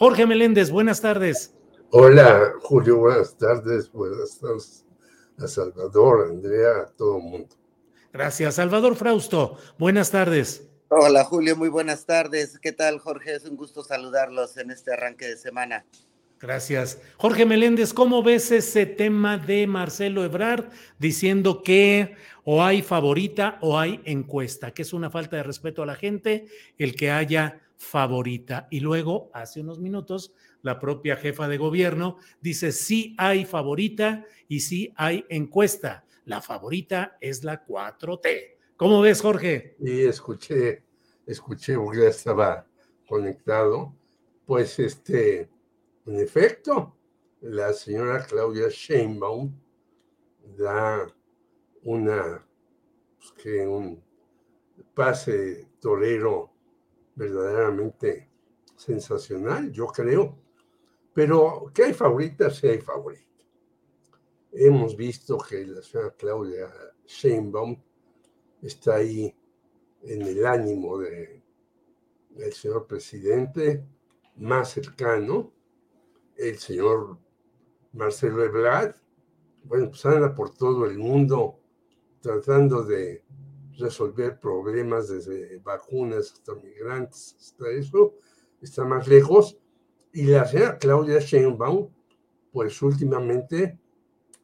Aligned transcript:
Jorge 0.00 0.26
Meléndez, 0.26 0.70
buenas 0.70 1.02
tardes. 1.02 1.54
Hola, 1.90 2.54
Julio, 2.62 2.96
buenas 2.96 3.36
tardes. 3.36 3.92
Buenas 3.92 4.38
tardes 4.38 4.86
a 5.36 5.46
Salvador, 5.46 6.26
a 6.26 6.30
Andrea, 6.30 6.70
a 6.84 6.86
todo 6.86 7.18
el 7.18 7.22
mundo. 7.24 7.54
Gracias. 8.10 8.54
Salvador 8.54 8.96
Frausto, 8.96 9.58
buenas 9.78 10.10
tardes. 10.10 10.66
Hola 10.88 11.24
Julio, 11.24 11.54
muy 11.54 11.68
buenas 11.68 12.06
tardes. 12.06 12.58
¿Qué 12.58 12.72
tal 12.72 12.98
Jorge? 12.98 13.34
Es 13.34 13.44
un 13.44 13.58
gusto 13.58 13.84
saludarlos 13.84 14.56
en 14.56 14.70
este 14.70 14.90
arranque 14.90 15.26
de 15.26 15.36
semana. 15.36 15.84
Gracias. 16.40 16.98
Jorge 17.18 17.44
Meléndez, 17.44 17.92
¿cómo 17.92 18.22
ves 18.22 18.52
ese 18.52 18.86
tema 18.86 19.36
de 19.36 19.66
Marcelo 19.66 20.24
Ebrard 20.24 20.70
diciendo 20.98 21.62
que 21.62 22.16
o 22.44 22.64
hay 22.64 22.80
favorita 22.80 23.58
o 23.60 23.78
hay 23.78 24.00
encuesta? 24.06 24.70
Que 24.70 24.80
es 24.80 24.94
una 24.94 25.10
falta 25.10 25.36
de 25.36 25.42
respeto 25.42 25.82
a 25.82 25.86
la 25.86 25.94
gente 25.94 26.46
el 26.78 26.96
que 26.96 27.10
haya 27.10 27.60
favorita. 27.80 28.68
Y 28.70 28.80
luego, 28.80 29.30
hace 29.32 29.62
unos 29.62 29.80
minutos, 29.80 30.34
la 30.60 30.78
propia 30.78 31.16
jefa 31.16 31.48
de 31.48 31.56
gobierno 31.56 32.18
dice 32.40 32.72
sí 32.72 33.16
hay 33.18 33.46
favorita 33.46 34.26
y 34.48 34.60
sí 34.60 34.92
hay 34.96 35.24
encuesta. 35.30 36.04
La 36.26 36.42
favorita 36.42 37.16
es 37.20 37.42
la 37.42 37.64
4T. 37.66 38.58
¿Cómo 38.76 39.00
ves, 39.00 39.22
Jorge? 39.22 39.76
Y 39.80 40.02
escuché, 40.02 40.84
escuché, 41.26 41.76
porque 41.76 42.02
ya 42.02 42.08
estaba 42.08 42.66
conectado, 43.08 43.94
pues 44.44 44.78
este, 44.78 45.48
en 46.06 46.20
efecto, 46.20 46.94
la 47.40 47.72
señora 47.72 48.24
Claudia 48.26 48.68
Sheinbaum 48.68 49.58
da 50.58 51.06
una, 51.82 52.46
pues, 53.18 53.32
que 53.32 53.66
un 53.66 54.02
pase 54.94 55.66
torero 55.80 56.52
verdaderamente 57.14 58.30
sensacional, 58.76 59.70
yo 59.72 59.86
creo. 59.86 60.38
Pero 61.12 61.70
que 61.74 61.84
hay 61.84 61.92
favoritas, 61.92 62.56
sí 62.56 62.68
hay 62.68 62.80
favoritas. 62.80 63.46
Hemos 64.52 64.96
visto 64.96 65.38
que 65.38 65.66
la 65.66 65.82
señora 65.82 66.14
Claudia 66.16 66.68
Sheinbaum 67.06 67.80
está 68.62 68.96
ahí 68.96 69.34
en 70.02 70.22
el 70.22 70.46
ánimo 70.46 70.98
de, 70.98 71.42
del 72.30 72.52
señor 72.52 72.86
presidente 72.86 73.84
más 74.36 74.70
cercano, 74.70 75.52
el 76.36 76.58
señor 76.58 77.18
Marcelo 77.92 78.42
Ebrard, 78.44 78.94
bueno, 79.64 79.88
pues 79.90 80.06
anda 80.06 80.34
por 80.34 80.54
todo 80.54 80.86
el 80.86 80.98
mundo 80.98 81.60
tratando 82.20 82.82
de 82.84 83.24
resolver 83.80 84.38
problemas 84.38 85.08
desde 85.08 85.58
vacunas 85.58 86.32
hasta 86.32 86.54
migrantes, 86.54 87.36
hasta 87.38 87.70
eso, 87.70 88.14
está 88.60 88.84
más 88.84 89.08
lejos. 89.08 89.58
Y 90.12 90.24
la 90.24 90.46
señora 90.46 90.78
Claudia 90.78 91.18
Sheinbaum, 91.18 91.88
pues 92.52 92.80
últimamente 92.82 93.78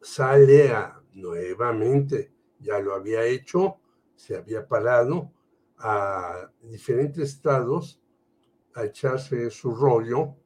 sale 0.00 0.72
nuevamente, 1.14 2.32
ya 2.60 2.78
lo 2.78 2.94
había 2.94 3.24
hecho, 3.24 3.76
se 4.14 4.36
había 4.36 4.66
parado 4.66 5.32
a 5.78 6.50
diferentes 6.62 7.30
estados 7.30 8.00
a 8.74 8.84
echarse 8.84 9.50
su 9.50 9.74
rollo 9.74 10.36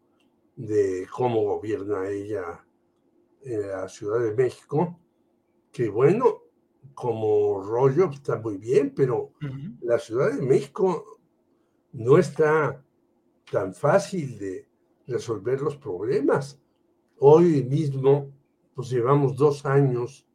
de 0.56 1.06
cómo 1.12 1.42
gobierna 1.42 2.08
ella 2.08 2.64
en 3.42 3.68
la 3.68 3.88
Ciudad 3.88 4.20
de 4.20 4.34
México, 4.34 4.98
que 5.72 5.88
bueno, 5.88 6.39
como 7.00 7.62
rollo 7.62 8.10
está 8.10 8.36
muy 8.38 8.58
bien, 8.58 8.92
pero 8.94 9.32
la 9.80 9.98
Ciudad 9.98 10.32
de 10.32 10.42
México 10.42 11.04
no 11.92 12.18
está 12.18 12.84
tan 13.50 13.72
fácil 13.74 14.38
de 14.38 14.68
resolver 15.06 15.60
los 15.62 15.76
problemas. 15.76 16.60
Hoy 17.18 17.64
mismo, 17.64 18.30
pues 18.74 18.90
llevamos 18.90 19.34
dos 19.36 19.64
años 19.64 20.26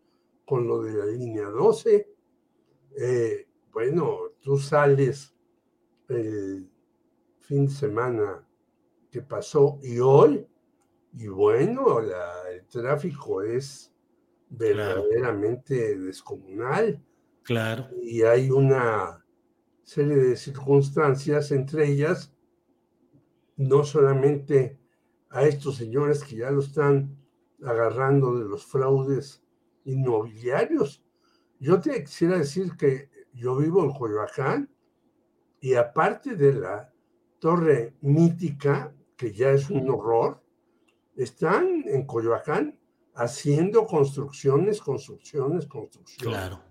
con 0.45 0.67
lo 0.67 0.81
de 0.81 0.93
la 0.93 1.05
línea 1.05 1.47
12. 1.49 2.09
Eh, 2.97 3.47
bueno, 3.71 4.17
tú 4.41 4.57
sales 4.57 5.33
el 6.09 6.69
fin 7.39 7.65
de 7.67 7.71
semana 7.71 8.47
que 9.11 9.21
pasó 9.21 9.79
y 9.83 9.99
hoy, 9.99 10.45
y 11.13 11.27
bueno, 11.27 11.99
la- 12.01 12.49
el 12.51 12.65
tráfico 12.67 13.41
es 13.41 13.93
verdaderamente 14.49 15.97
descomunal 15.97 17.03
Claro. 17.43 17.89
y 18.01 18.23
hay 18.23 18.49
una 18.49 19.25
serie 19.83 20.15
de 20.15 20.35
circunstancias, 20.35 21.51
entre 21.51 21.87
ellas, 21.87 22.33
no 23.57 23.83
solamente 23.83 24.79
a 25.29 25.43
estos 25.43 25.75
señores 25.77 26.23
que 26.23 26.37
ya 26.37 26.49
lo 26.51 26.61
están 26.61 27.17
agarrando 27.63 28.37
de 28.37 28.45
los 28.45 28.65
fraudes 28.65 29.43
inmobiliarios. 29.85 31.03
Yo 31.59 31.79
te 31.79 32.03
quisiera 32.03 32.37
decir 32.37 32.75
que 32.77 33.09
yo 33.33 33.57
vivo 33.57 33.83
en 33.83 33.91
Coyoacán 33.93 34.69
y 35.59 35.75
aparte 35.75 36.35
de 36.35 36.53
la 36.53 36.91
torre 37.39 37.95
mítica, 38.01 38.93
que 39.15 39.31
ya 39.33 39.51
es 39.51 39.69
un 39.69 39.89
horror, 39.89 40.41
están 41.15 41.83
en 41.85 42.05
Coyoacán 42.05 42.77
haciendo 43.15 43.85
construcciones, 43.85 44.81
construcciones, 44.81 45.65
construcciones 45.67 46.37
Claro. 46.37 46.61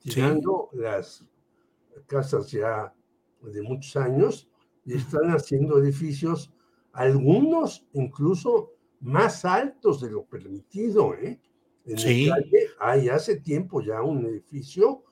tirando 0.00 0.68
las 0.72 1.24
casas 2.06 2.50
ya 2.50 2.94
de 3.42 3.62
muchos 3.62 3.96
años 3.96 4.48
y 4.84 4.94
están 4.94 5.30
haciendo 5.30 5.78
edificios, 5.78 6.52
algunos 6.92 7.86
incluso 7.92 8.72
más 9.00 9.44
altos 9.44 10.00
de 10.00 10.10
lo 10.10 10.24
permitido. 10.24 11.14
¿eh? 11.14 11.40
En 11.84 11.92
el 11.92 11.98
Sí. 11.98 12.28
Valle 12.28 12.68
hay 12.80 13.08
hace 13.08 13.36
tiempo 13.40 13.80
ya 13.80 14.02
un 14.02 14.26
edificio 14.26 15.04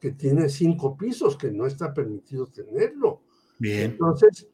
que 0.00 0.12
tiene 0.12 0.48
cinco 0.48 0.96
pisos, 0.96 1.36
que 1.36 1.50
no 1.50 1.66
está 1.66 1.92
permitido 1.94 2.46
tenerlo. 2.46 3.22
Bien. 3.58 3.92
Entonces, 3.92 4.48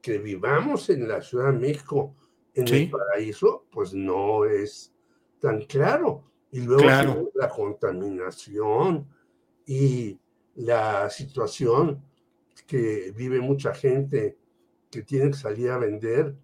que 0.00 0.18
vivamos 0.18 0.88
en 0.90 1.08
la 1.08 1.20
Ciudad 1.20 1.52
de 1.52 1.58
México, 1.58 2.14
en 2.60 2.66
Sí. 2.66 2.76
el 2.84 2.90
paraíso, 2.90 3.64
pues 3.70 3.92
no 3.94 4.44
es 4.44 4.92
tan 5.40 5.62
claro. 5.66 6.24
Y 6.50 6.60
luego 6.60 6.82
Claro. 6.82 7.30
la 7.34 7.48
contaminación 7.48 9.06
y 9.66 10.18
la 10.56 11.08
situación 11.10 12.02
que 12.66 13.12
vive 13.16 13.40
mucha 13.40 13.74
gente 13.74 14.36
que 14.90 15.02
tiene 15.02 15.28
que 15.30 15.36
salir 15.36 15.70
a 15.70 15.78
vender 15.78 16.34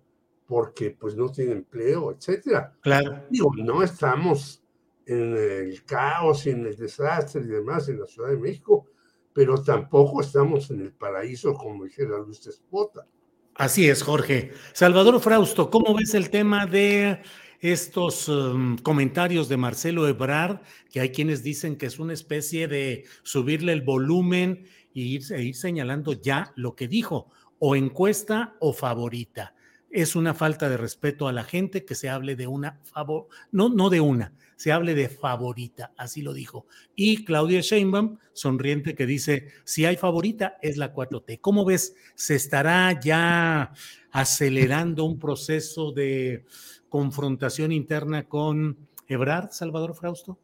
porque 0.47 0.91
pues 0.91 1.17
no 1.17 1.31
tiene 1.33 1.53
empleo, 1.53 2.13
etcétera. 2.13 2.77
Claro. 2.83 3.23
Digo, 3.31 3.51
no 3.57 3.83
estamos 3.83 4.63
en 5.07 5.37
el 5.37 5.85
caos 5.85 6.47
y 6.47 6.51
en 6.51 6.67
el 6.67 6.77
desastre 6.77 7.43
y 7.43 7.47
demás 7.49 7.89
en 7.89 8.01
la 8.01 8.07
Ciudad 8.07 8.29
de 8.29 8.37
México, 8.39 8.87
pero 9.33 9.63
tampoco 9.63 10.21
estamos 10.21 10.71
en 10.71 10.83
el 10.83 10.93
paraíso, 10.93 11.55
como 11.55 11.85
dijera 11.85 12.19
Luis 12.19 12.47
Espota. 12.47 13.07
Así 13.57 13.89
es, 13.89 14.03
Jorge. 14.03 14.53
Salvador 14.73 15.21
Frausto, 15.21 15.71
¿cómo 15.71 15.95
ves 15.95 16.15
el 16.15 16.31
tema 16.31 16.67
de 16.67 17.23
estos 17.61 18.29
um, 18.29 18.77
comentarios 18.77 19.49
de 19.49 19.57
Marcelo 19.57 20.09
Ebrard, 20.09 20.61
que 20.91 20.99
hay 20.99 21.11
quienes 21.11 21.45
dicen 21.45 21.77
que 21.77 21.87
es 21.87 22.01
una 22.01 22.13
especie 22.13 22.67
de 22.67 23.05
subirle 23.23 23.73
el 23.73 23.83
volumen 23.83 24.67
e 24.95 25.01
ir, 25.01 25.55
señalando 25.55 26.15
ya 26.15 26.53
lo 26.57 26.75
que 26.75 26.89
dijo, 26.89 27.31
o 27.61 27.77
encuesta 27.77 28.57
o 28.59 28.73
favorita. 28.73 29.55
Es 29.95 30.17
una 30.17 30.35
falta 30.35 30.69
de 30.69 30.77
respeto 30.77 31.29
a 31.29 31.33
la 31.33 31.45
gente 31.45 31.85
que 31.85 31.95
se 31.95 32.09
hable 32.09 32.35
de 32.35 32.49
una 32.49 32.81
favor, 32.83 33.29
no, 33.53 33.69
no 33.69 33.91
de 33.91 34.01
una, 34.01 34.33
se 34.57 34.73
hable 34.73 34.93
de 34.97 35.09
favorita, 35.09 35.93
así 35.97 36.21
lo 36.21 36.33
dijo. 36.33 36.67
Y 36.97 37.25
Claudia 37.25 37.61
Sheinbaum, 37.61 38.19
sonriente, 38.33 38.97
que 38.97 39.07
dice, 39.07 39.53
si 39.63 39.85
hay 39.85 39.97
favorita, 39.97 40.59
es 40.63 40.79
la 40.79 40.93
4T. 40.93 41.39
¿Cómo 41.41 41.65
ves? 41.65 41.95
¿Se 42.17 42.35
estará 42.35 42.99
ya 43.01 43.73
acelerando 44.11 45.05
un 45.05 45.21
proceso 45.21 45.93
de 45.93 46.45
confrontación 46.89 47.71
interna 47.71 48.25
con 48.25 48.77
Ebrard, 49.07 49.53
Salvador 49.53 49.95
Frausto? 49.95 50.41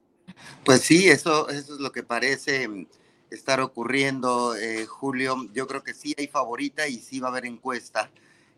Pues 0.64 0.82
sí, 0.82 1.08
eso, 1.08 1.48
eso 1.48 1.74
es 1.74 1.80
lo 1.80 1.90
que 1.90 2.04
parece 2.04 2.86
estar 3.30 3.60
ocurriendo, 3.60 4.54
eh, 4.54 4.86
Julio. 4.86 5.48
Yo 5.52 5.66
creo 5.66 5.82
que 5.82 5.92
sí 5.92 6.14
hay 6.16 6.28
favorita 6.28 6.86
y 6.86 7.00
sí 7.00 7.18
va 7.18 7.26
a 7.26 7.30
haber 7.32 7.46
encuesta, 7.46 8.12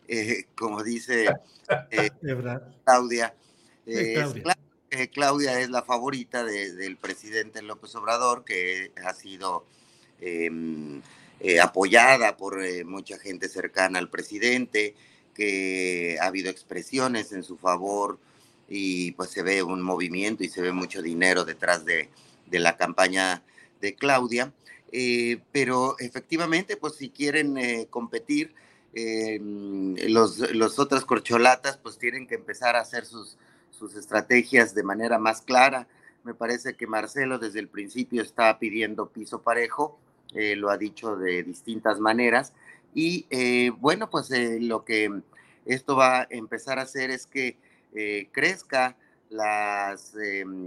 eh, 0.09 0.47
como 0.57 0.83
dice 0.83 1.27
eh, 1.91 2.11
Claudia. 2.85 3.35
Claudia. 3.85 4.59
Claudia 5.11 5.61
es 5.61 5.71
la 5.71 5.83
favorita 5.83 6.45
del 6.45 6.99
presidente 6.99 7.63
López 7.63 7.95
Obrador, 7.95 8.45
que 8.45 8.93
ha 9.03 9.15
sido 9.15 9.65
em, 10.21 11.01
apoyada 11.63 12.37
por 12.37 12.61
mucha 12.85 13.19
gente 13.19 13.49
cercana 13.49 13.99
al 13.99 14.11
presidente, 14.11 14.95
que 15.35 16.19
ha 16.21 16.27
habido 16.27 16.51
expresiones 16.51 17.33
en 17.33 17.43
su 17.43 17.57
favor 17.57 18.19
y 18.69 19.13
pues 19.13 19.31
se 19.31 19.43
ve 19.43 19.63
un 19.63 19.81
movimiento 19.81 20.45
y 20.45 20.51
se 20.51 20.61
ve 20.61 20.73
mucho 20.73 21.01
dinero 21.01 21.47
detrás 21.47 21.87
de, 21.87 22.11
de 22.51 22.59
la 22.59 22.77
campaña 22.77 23.43
de 23.81 23.95
Claudia. 23.95 24.53
Eh, 24.93 25.41
pero 25.51 25.99
efectivamente, 25.99 26.77
pues 26.77 26.97
si 26.97 27.09
quieren 27.09 27.57
eh, 27.57 27.87
competir, 27.91 28.55
eh, 28.95 29.39
los, 30.09 30.39
los, 30.53 30.79
otras 30.79 31.05
corcholatas 31.05 31.79
pues 31.79 31.99
tienen 31.99 32.27
que 32.27 32.35
empezar 32.35 32.77
a 32.77 32.81
hacer 32.81 33.07
sus, 33.07 33.37
sus 33.71 33.95
estrategias 33.97 34.75
de 34.75 34.83
manera 34.83 35.19
más 35.19 35.43
clara. 35.43 35.87
Me 36.25 36.35
parece 36.35 36.75
que 36.75 36.87
Marcelo 36.87 37.39
desde 37.39 37.61
el 37.61 37.69
principio 37.69 38.23
está 38.23 38.59
pidiendo 38.59 39.09
piso 39.09 39.43
parejo, 39.43 39.99
lo 40.35 40.71
ha 40.71 40.79
dicho 40.79 41.17
de 41.17 41.43
distintas 41.43 41.99
maneras. 41.99 42.53
Y 42.95 43.27
bueno, 43.81 44.09
pues 44.09 44.31
lo 44.61 44.85
que 44.85 45.21
esto 45.67 45.97
va 45.97 46.21
a 46.21 46.27
empezar 46.31 46.79
a 46.79 46.83
hacer 46.83 47.11
es 47.11 47.27
que 47.27 47.57
crezca 48.31 48.97
las 49.31 50.15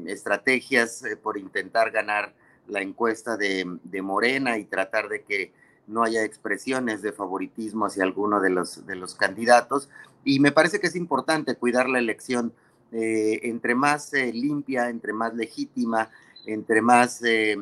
estrategias 0.08 1.04
por 1.24 1.38
intentar 1.38 1.92
ganar 1.92 2.34
la 2.68 2.82
encuesta 2.82 3.38
de, 3.38 4.02
Morena 4.02 4.58
y 4.58 4.66
tratar 4.66 5.10
de 5.10 5.24
que 5.24 5.52
no 5.88 6.04
haya 6.04 6.24
expresiones 6.24 7.02
de 7.02 7.12
favoritismo 7.12 7.86
hacia 7.86 8.04
alguno 8.04 8.40
de 8.40 8.50
los, 8.50 8.86
de 8.86 8.96
los 8.96 9.16
candidatos. 9.16 9.90
Y 10.24 10.40
me 10.40 10.52
parece 10.52 10.80
que 10.80 10.88
es 10.88 10.96
importante 10.96 11.56
cuidar 11.56 11.90
la 11.90 12.00
elección 12.00 12.54
eh, 12.92 13.42
entre 13.44 13.76
más 13.76 14.14
eh, 14.14 14.32
limpia, 14.32 14.90
entre 14.90 15.14
más 15.14 15.34
legítima, 15.34 16.10
entre 16.46 16.82
más 16.82 17.22
eh, 17.24 17.58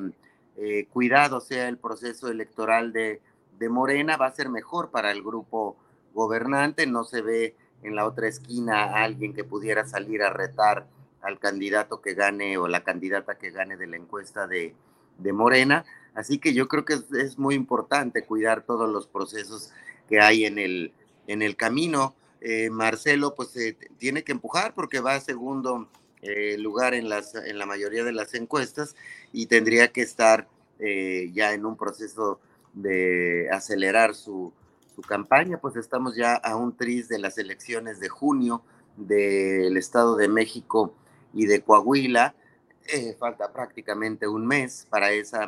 cuidado 0.91 1.41
sea 1.41 1.67
el 1.67 1.77
proceso 1.77 2.29
electoral 2.29 2.93
de, 2.93 3.21
de 3.57 3.69
Morena, 3.69 4.17
va 4.17 4.27
a 4.27 4.35
ser 4.35 4.49
mejor 4.49 4.91
para 4.91 5.11
el 5.11 5.23
grupo 5.23 5.75
gobernante. 6.13 6.85
No 6.85 7.03
se 7.03 7.21
ve 7.21 7.55
en 7.81 7.95
la 7.95 8.05
otra 8.05 8.27
esquina 8.27 8.83
a 8.83 9.03
alguien 9.03 9.33
que 9.33 9.43
pudiera 9.43 9.85
salir 9.85 10.21
a 10.21 10.29
retar 10.29 10.87
al 11.21 11.39
candidato 11.39 12.01
que 12.01 12.13
gane 12.13 12.57
o 12.57 12.67
la 12.67 12.83
candidata 12.83 13.37
que 13.37 13.51
gane 13.51 13.77
de 13.77 13.87
la 13.87 13.97
encuesta 13.97 14.45
de, 14.45 14.75
de 15.17 15.33
Morena. 15.33 15.85
Así 16.15 16.37
que 16.37 16.53
yo 16.53 16.67
creo 16.67 16.85
que 16.85 16.93
es, 16.93 17.37
muy 17.37 17.55
importante 17.55 18.25
cuidar 18.25 18.63
todos 18.63 18.89
los 18.89 19.07
procesos 19.07 19.71
que 20.07 20.19
hay 20.19 20.45
en 20.45 20.59
el, 20.59 20.93
en 21.27 21.41
el 21.41 21.55
camino. 21.55 22.15
Eh, 22.41 22.69
Marcelo 22.69 23.35
pues 23.35 23.53
tiene 23.97 24.23
que 24.23 24.33
empujar 24.33 24.73
porque 24.73 24.99
va 24.99 25.15
a 25.15 25.21
segundo 25.21 25.87
eh, 26.21 26.57
lugar 26.57 26.93
en, 26.93 27.09
las, 27.09 27.35
en 27.35 27.57
la 27.57 27.65
mayoría 27.65 28.03
de 28.03 28.13
las 28.13 28.33
encuestas 28.33 28.95
y 29.31 29.47
tendría 29.47 29.91
que 29.91 30.01
estar 30.01 30.47
eh, 30.79 31.31
ya 31.33 31.53
en 31.53 31.65
un 31.65 31.75
proceso 31.75 32.39
de 32.73 33.49
acelerar 33.51 34.15
su, 34.15 34.53
su, 34.95 35.01
campaña, 35.01 35.59
pues 35.59 35.75
estamos 35.75 36.15
ya 36.15 36.35
a 36.35 36.55
un 36.55 36.75
tris 36.75 37.07
de 37.09 37.19
las 37.19 37.37
elecciones 37.37 37.99
de 37.99 38.09
junio 38.09 38.63
del 38.95 39.75
Estado 39.77 40.15
de 40.15 40.27
México 40.27 40.95
y 41.33 41.45
de 41.45 41.61
Coahuila 41.61 42.35
eh, 42.87 43.15
falta 43.19 43.51
prácticamente 43.51 44.27
un 44.27 44.45
mes 44.45 44.87
para 44.89 45.11
esa 45.11 45.47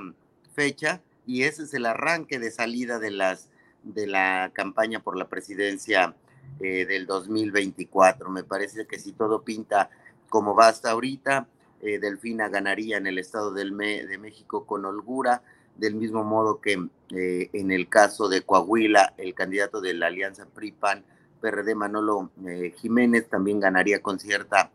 fecha 0.56 1.02
y 1.28 1.44
ese 1.44 1.64
es 1.64 1.74
el 1.74 1.86
arranque 1.86 2.40
de 2.40 2.52
salida 2.52 2.98
de, 3.00 3.12
las, 3.12 3.50
de 3.84 4.08
la 4.08 4.52
campaña 4.54 5.02
por 5.02 5.18
la 5.18 5.28
presidencia 5.28 6.16
eh, 6.60 6.86
del 6.86 7.06
2024. 7.06 8.30
Me 8.30 8.44
parece 8.44 8.88
que 8.88 9.00
si 9.00 9.12
todo 9.12 9.44
pinta 9.44 9.90
como 10.30 10.56
va 10.56 10.70
hasta 10.70 10.92
ahorita, 10.92 11.48
eh, 11.82 12.00
Delfina 12.00 12.50
ganaría 12.50 12.98
en 12.98 13.08
el 13.08 13.20
Estado 13.20 13.54
del 13.54 13.78
de 13.78 14.18
México 14.18 14.66
con 14.66 14.86
holgura, 14.86 15.44
del 15.76 15.96
mismo 15.96 16.24
modo 16.24 16.62
que 16.62 16.88
en 17.10 17.72
el 17.72 17.90
caso 17.90 18.30
de 18.30 18.42
Coahuila, 18.42 19.14
el 19.18 19.34
candidato 19.34 19.82
de 19.82 19.94
la 19.94 20.08
alianza 20.08 20.46
PRI-PAN, 20.46 21.04
PRD 21.42 21.76
Manolo 21.76 22.32
Jiménez 22.78 23.28
también 23.28 23.60
ganaría 23.60 24.02
con 24.02 24.18
cierta 24.18 24.72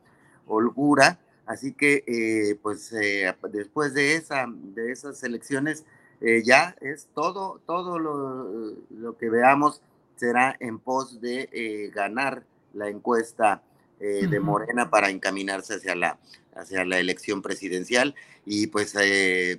holgura. 0.47 1.19
Así 1.51 1.73
que, 1.73 2.05
eh, 2.07 2.55
pues, 2.63 2.93
eh, 2.93 3.35
después 3.51 3.93
de, 3.93 4.15
esa, 4.15 4.47
de 4.49 4.93
esas 4.93 5.21
elecciones, 5.25 5.85
eh, 6.21 6.45
ya 6.45 6.77
es 6.81 7.09
todo, 7.13 7.61
todo 7.67 7.99
lo, 7.99 9.19
que 9.19 9.29
veamos 9.29 9.83
será 10.15 10.57
en 10.61 10.79
pos 10.79 11.21
de 11.21 11.91
ganar 11.93 12.45
la 12.73 12.89
encuesta 12.89 13.65
de 13.99 14.39
Morena 14.39 14.91
para 14.91 15.11
encaminarse 15.11 15.75
hacia 15.75 15.97
la, 15.97 16.21
hacia 16.55 16.85
la 16.85 17.01
elección 17.01 17.43
presidencial. 17.43 18.15
Y 18.47 18.69
pues, 18.69 18.95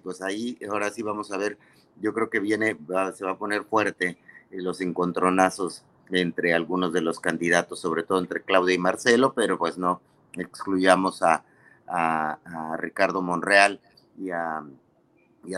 pues 0.02 0.22
ahí, 0.22 0.58
ahora 0.70 0.92
sí 0.92 1.02
vamos 1.02 1.34
a 1.34 1.38
ver, 1.38 1.58
yo 2.00 2.14
creo 2.14 2.30
que 2.30 2.40
viene, 2.40 2.78
se 3.16 3.26
va 3.26 3.32
a 3.32 3.38
poner 3.38 3.66
fuerte 3.66 4.18
los 4.50 4.80
encontronazos 4.80 5.84
entre 6.10 6.54
algunos 6.54 6.94
de 6.94 7.02
los 7.02 7.20
candidatos, 7.20 7.82
sobre 7.82 8.04
todo 8.04 8.20
entre 8.20 8.44
Claudia 8.44 8.76
y 8.76 8.80
Marcelo, 8.80 9.34
pero 9.34 9.58
pues 9.58 9.78
no 9.78 10.00
excluyamos 10.38 11.22
a, 11.22 11.44
a, 11.92 12.78
Ricardo 12.78 13.22
Monreal 13.22 13.80
y 14.18 14.32
a, 14.32 14.64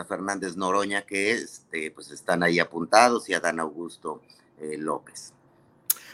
Fernández 0.07 0.55
Noroña, 0.55 1.03
que 1.03 1.31
este, 1.31 1.91
pues 1.91 2.11
están 2.11 2.43
ahí 2.43 2.59
apuntados, 2.59 3.29
y 3.29 3.33
a 3.33 3.39
Dan 3.39 3.59
Augusto 3.59 4.21
eh, 4.59 4.77
López. 4.77 5.33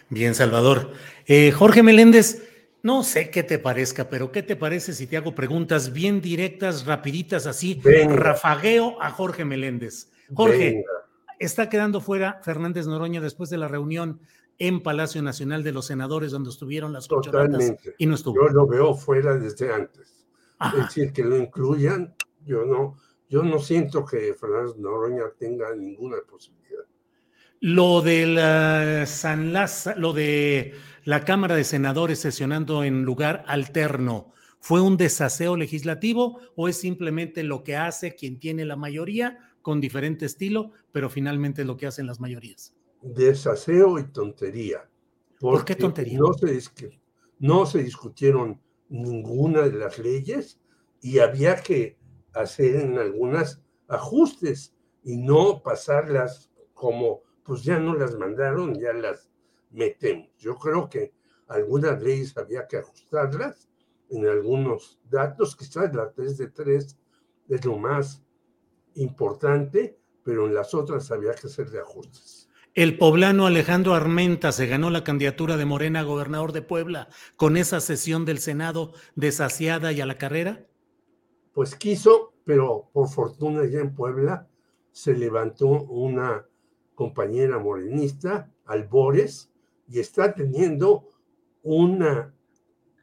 Bien, 0.10 0.34
Salvador. 0.34 0.92
Eh, 1.28 1.52
Jorge 1.52 1.84
Meléndez, 1.84 2.44
no 2.82 3.04
sé 3.04 3.30
qué 3.30 3.44
te 3.44 3.60
parezca, 3.60 4.10
pero 4.10 4.32
¿qué 4.32 4.42
te 4.42 4.56
parece 4.56 4.94
si 4.94 5.06
te 5.06 5.18
hago 5.18 5.36
preguntas 5.36 5.94
bien 5.94 6.20
directas, 6.20 6.86
rapiditas, 6.86 7.46
así, 7.46 7.80
rafagueo 7.84 9.02
a 9.02 9.12
Jorge 9.12 9.46
Meléndez? 9.46 10.10
Jorge, 10.34 10.84
está 11.38 11.70
quedando 11.70 12.02
fuera 12.02 12.40
Fernández 12.44 12.88
Noroña 12.88 13.22
después 13.22 13.50
de 13.50 13.58
la 13.58 13.68
reunión 13.68 14.20
en 14.60 14.84
Palacio 14.84 15.22
Nacional 15.22 15.64
de 15.64 15.72
los 15.72 15.86
Senadores, 15.88 16.32
donde 16.32 16.50
estuvieron 16.50 16.92
las 16.92 17.08
Totalmente. 17.08 17.96
y 17.98 18.06
no 18.06 18.16
estuvo. 18.16 18.36
Yo 18.36 18.50
lo 18.50 18.68
veo 18.68 18.94
fuera 18.94 19.36
desde 19.36 19.74
antes. 19.74 20.28
Es 20.62 20.84
decir, 20.84 21.14
que 21.14 21.24
lo 21.24 21.38
incluyan, 21.38 22.14
yo 22.46 22.66
no, 22.66 22.98
yo 23.30 23.44
no 23.44 23.60
siento 23.60 24.04
que 24.04 24.34
Fernández 24.34 24.76
Noroña 24.78 25.24
tenga 25.38 25.74
ninguna 25.74 26.18
posibilidad. 26.30 26.84
Lo 27.62 28.02
de 28.02 28.26
la 28.26 29.06
San 29.06 29.54
lo 29.98 30.14
de 30.14 30.74
la 31.06 31.24
Cámara 31.24 31.56
de 31.56 31.64
Senadores 31.64 32.20
sesionando 32.20 32.84
en 32.84 33.04
lugar 33.04 33.46
alterno, 33.48 34.34
¿fue 34.60 34.82
un 34.82 34.98
desaseo 34.98 35.56
legislativo 35.56 36.40
o 36.56 36.68
es 36.68 36.78
simplemente 36.78 37.44
lo 37.44 37.64
que 37.64 37.78
hace 37.78 38.16
quien 38.16 38.40
tiene 38.40 38.66
la 38.66 38.76
mayoría 38.76 39.40
con 39.62 39.80
diferente 39.80 40.26
estilo, 40.26 40.72
pero 40.92 41.10
finalmente 41.10 41.62
es 41.62 41.68
lo 41.68 41.78
que 41.78 41.88
hacen 41.88 42.08
las 42.08 42.20
mayorías? 42.20 42.76
Desaseo 43.02 44.00
y 44.00 44.04
tontería. 44.12 44.90
¿Por 45.40 45.64
qué 45.64 45.76
tontería? 45.76 46.20
No 46.20 46.34
se, 46.34 47.00
no 47.40 47.66
se 47.66 47.84
discutieron 47.84 48.62
ninguna 48.90 49.62
de 49.62 49.78
las 49.78 49.98
leyes 50.00 50.60
y 51.02 51.20
había 51.20 51.56
que 51.62 51.98
hacer 52.34 52.76
en 52.76 52.98
algunas 52.98 53.62
ajustes 53.88 54.76
y 55.04 55.18
no 55.18 55.64
pasarlas 55.64 56.52
como, 56.74 57.24
pues 57.44 57.64
ya 57.64 57.80
no 57.80 57.96
las 57.96 58.16
mandaron, 58.16 58.76
ya 58.80 58.94
las 58.94 59.30
metemos. 59.72 60.30
Yo 60.38 60.56
creo 60.56 60.90
que 60.90 61.14
algunas 61.48 62.02
leyes 62.02 62.38
había 62.38 62.68
que 62.68 62.78
ajustarlas 62.78 63.70
en 64.10 64.26
algunos 64.26 65.00
datos, 65.10 65.56
quizás 65.56 65.94
la 65.94 66.12
3 66.12 66.38
de 66.38 66.48
3 66.48 66.98
es 67.50 67.66
lo 67.66 67.78
más 67.78 68.24
importante, 68.96 70.00
pero 70.24 70.48
en 70.48 70.54
las 70.54 70.74
otras 70.74 71.12
había 71.12 71.34
que 71.34 71.48
hacerle 71.48 71.80
ajustes. 71.80 72.49
El 72.80 72.98
poblano 72.98 73.46
Alejandro 73.46 73.94
Armenta 73.94 74.54
se 74.54 74.66
ganó 74.66 74.90
la 74.90 75.04
candidatura 75.04 75.58
de 75.58 75.66
Morena 75.66 76.00
a 76.00 76.04
gobernador 76.04 76.54
de 76.54 76.62
Puebla 76.62 77.10
con 77.36 77.58
esa 77.58 77.82
sesión 77.82 78.24
del 78.24 78.40
Senado 78.40 78.94
desasiada 79.16 79.92
y 79.92 80.00
a 80.00 80.06
la 80.06 80.18
carrera. 80.18 80.66
Pues 81.52 81.76
quiso, 81.76 82.32
pero 82.46 82.90
por 82.94 83.10
fortuna 83.10 83.66
ya 83.66 83.82
en 83.82 83.94
Puebla 83.94 84.48
se 84.94 85.14
levantó 85.14 85.68
una 85.68 86.46
compañera 86.96 87.60
morenista, 87.60 88.50
Albores, 88.66 89.52
y 89.90 90.00
está 90.00 90.34
teniendo 90.34 91.04
una 91.64 92.34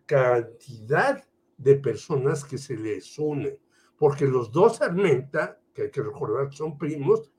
cantidad 0.06 1.22
de 1.58 1.74
personas 1.74 2.46
que 2.46 2.56
se 2.56 2.78
les 2.78 3.18
unen, 3.18 3.58
porque 3.96 4.26
los 4.26 4.52
dos 4.52 4.80
Armenta, 4.82 5.60
que 5.74 5.82
hay 5.82 5.90
que 5.90 6.02
recordar 6.02 6.48
que 6.50 6.56
son 6.56 6.76
primos, 6.78 7.30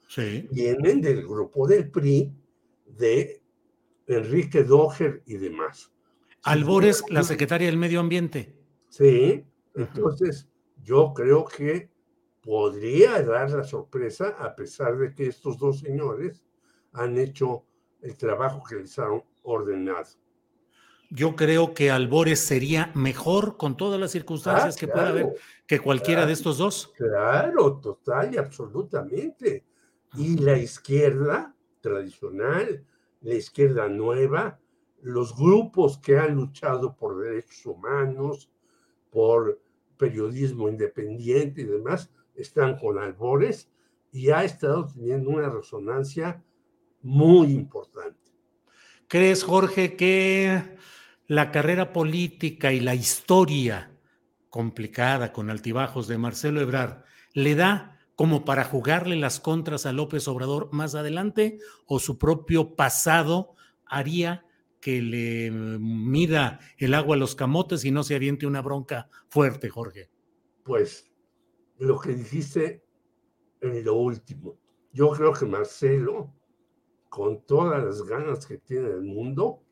vienen 0.52 1.02
del 1.02 1.26
grupo 1.26 1.68
del 1.68 1.90
PRI 1.90 2.32
de 2.86 3.42
Enrique 4.08 4.64
Doger 4.64 5.22
y 5.26 5.36
demás. 5.36 5.92
Albores, 6.44 7.04
la 7.10 7.24
secretaria 7.24 7.68
del 7.68 7.78
Medio 7.78 8.00
Ambiente. 8.00 8.56
Sí, 8.90 9.46
entonces 9.76 10.48
yo 10.84 11.14
creo 11.14 11.46
que 11.46 11.90
podría 12.42 13.22
dar 13.22 13.52
la 13.52 13.64
sorpresa, 13.64 14.30
a 14.40 14.56
pesar 14.56 14.98
de 14.98 15.14
que 15.14 15.28
estos 15.28 15.58
dos 15.58 15.80
señores 15.80 16.42
han 16.94 17.18
hecho 17.18 17.66
el 18.02 18.16
trabajo 18.16 18.64
que 18.64 18.76
les 18.76 18.98
han 18.98 19.22
ordenado. 19.44 20.08
Yo 21.10 21.36
creo 21.36 21.74
que 21.74 21.90
Albores 21.90 22.40
sería 22.40 22.92
mejor 22.94 23.56
con 23.58 23.78
todas 23.78 24.00
las 24.00 24.12
circunstancias 24.12 24.76
ah, 24.76 24.80
que 24.80 24.88
pueda 24.88 25.10
haber 25.10 25.36
que 25.66 25.80
cualquiera 25.80 26.26
de 26.26 26.34
estos 26.34 26.58
dos. 26.58 26.94
Claro, 26.98 27.80
total 27.80 28.34
y 28.34 28.38
absolutamente. 28.38 29.66
Y 30.16 30.38
la 30.38 30.58
izquierda 30.58 31.56
tradicional, 31.82 32.86
la 33.22 33.34
izquierda 33.34 33.88
nueva, 33.88 34.60
los 35.02 35.36
grupos 35.36 35.98
que 35.98 36.18
han 36.18 36.36
luchado 36.36 36.96
por 36.96 37.20
derechos 37.20 37.66
humanos, 37.66 38.50
por 39.10 39.62
periodismo 39.98 40.68
independiente 40.70 41.62
y 41.62 41.66
demás, 41.66 42.12
están 42.36 42.78
con 42.78 43.00
albores 43.00 43.70
y 44.12 44.30
ha 44.30 44.44
estado 44.44 44.88
teniendo 44.88 45.30
una 45.30 45.50
resonancia 45.50 46.44
muy 47.02 47.52
importante. 47.52 48.18
¿Crees, 49.08 49.44
Jorge, 49.44 49.96
que 49.96 50.62
la 51.28 51.52
carrera 51.52 51.92
política 51.92 52.72
y 52.72 52.80
la 52.80 52.96
historia 52.96 53.92
complicada 54.50 55.34
con 55.34 55.50
altibajos 55.50 56.08
de 56.08 56.18
Marcelo 56.18 56.62
Ebrard 56.62 57.04
le 57.34 57.56
da 57.56 58.00
como 58.16 58.46
para 58.46 58.64
jugarle 58.64 59.16
las 59.16 59.40
contras 59.40 59.86
a 59.86 59.92
López 59.92 60.28
Obrador 60.28 60.70
más 60.72 60.96
adelante 60.96 61.60
o 61.86 62.00
su 62.00 62.18
propio 62.18 62.76
pasado 62.76 63.56
haría 63.86 64.46
que 64.80 65.02
le 65.02 65.52
mida 65.52 66.60
el 66.78 66.94
agua 66.94 67.16
a 67.16 67.20
los 67.20 67.36
camotes 67.36 67.84
y 67.86 67.92
no 67.92 68.04
se 68.04 68.16
aviente 68.16 68.48
una 68.48 68.62
bronca 68.62 69.10
fuerte, 69.28 69.70
Jorge? 69.70 70.10
Pues 70.64 71.12
lo 71.78 72.00
que 72.00 72.16
dijiste 72.16 72.84
en 73.62 73.84
lo 73.84 73.96
último. 73.96 74.58
Yo 74.94 75.12
creo 75.12 75.34
que 75.34 75.46
Marcelo, 75.46 76.34
con 77.10 77.46
todas 77.46 77.84
las 77.84 78.02
ganas 78.04 78.46
que 78.46 78.58
tiene 78.58 78.90
el 78.90 79.04
mundo, 79.04 79.67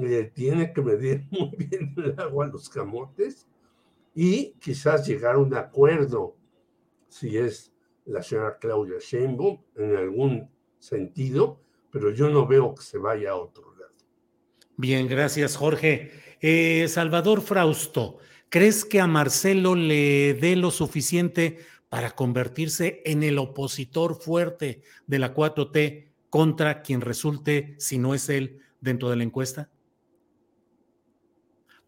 le 0.00 0.24
tiene 0.24 0.72
que 0.72 0.82
medir 0.82 1.26
muy 1.30 1.50
bien 1.56 1.94
el 1.96 2.18
agua 2.18 2.46
a 2.46 2.48
los 2.48 2.68
camotes 2.68 3.46
y 4.14 4.52
quizás 4.54 5.06
llegar 5.06 5.36
a 5.36 5.38
un 5.38 5.54
acuerdo, 5.54 6.36
si 7.08 7.36
es 7.36 7.72
la 8.04 8.22
señora 8.22 8.58
Claudia 8.58 8.98
Sheinbaum 8.98 9.60
en 9.76 9.96
algún 9.96 10.50
sentido, 10.78 11.60
pero 11.90 12.10
yo 12.10 12.28
no 12.28 12.46
veo 12.46 12.74
que 12.74 12.82
se 12.82 12.98
vaya 12.98 13.30
a 13.30 13.36
otro 13.36 13.74
lado. 13.74 13.92
Bien, 14.76 15.06
gracias 15.06 15.56
Jorge. 15.56 16.10
Eh, 16.40 16.88
Salvador 16.88 17.42
Frausto, 17.42 18.18
¿crees 18.48 18.84
que 18.84 19.00
a 19.00 19.06
Marcelo 19.06 19.74
le 19.74 20.34
dé 20.34 20.56
lo 20.56 20.70
suficiente 20.70 21.58
para 21.88 22.12
convertirse 22.12 23.02
en 23.04 23.22
el 23.22 23.38
opositor 23.38 24.14
fuerte 24.14 24.82
de 25.06 25.18
la 25.18 25.34
4T 25.34 26.06
contra 26.30 26.82
quien 26.82 27.00
resulte, 27.00 27.74
si 27.78 27.98
no 27.98 28.14
es 28.14 28.28
él, 28.28 28.60
dentro 28.80 29.10
de 29.10 29.16
la 29.16 29.24
encuesta? 29.24 29.70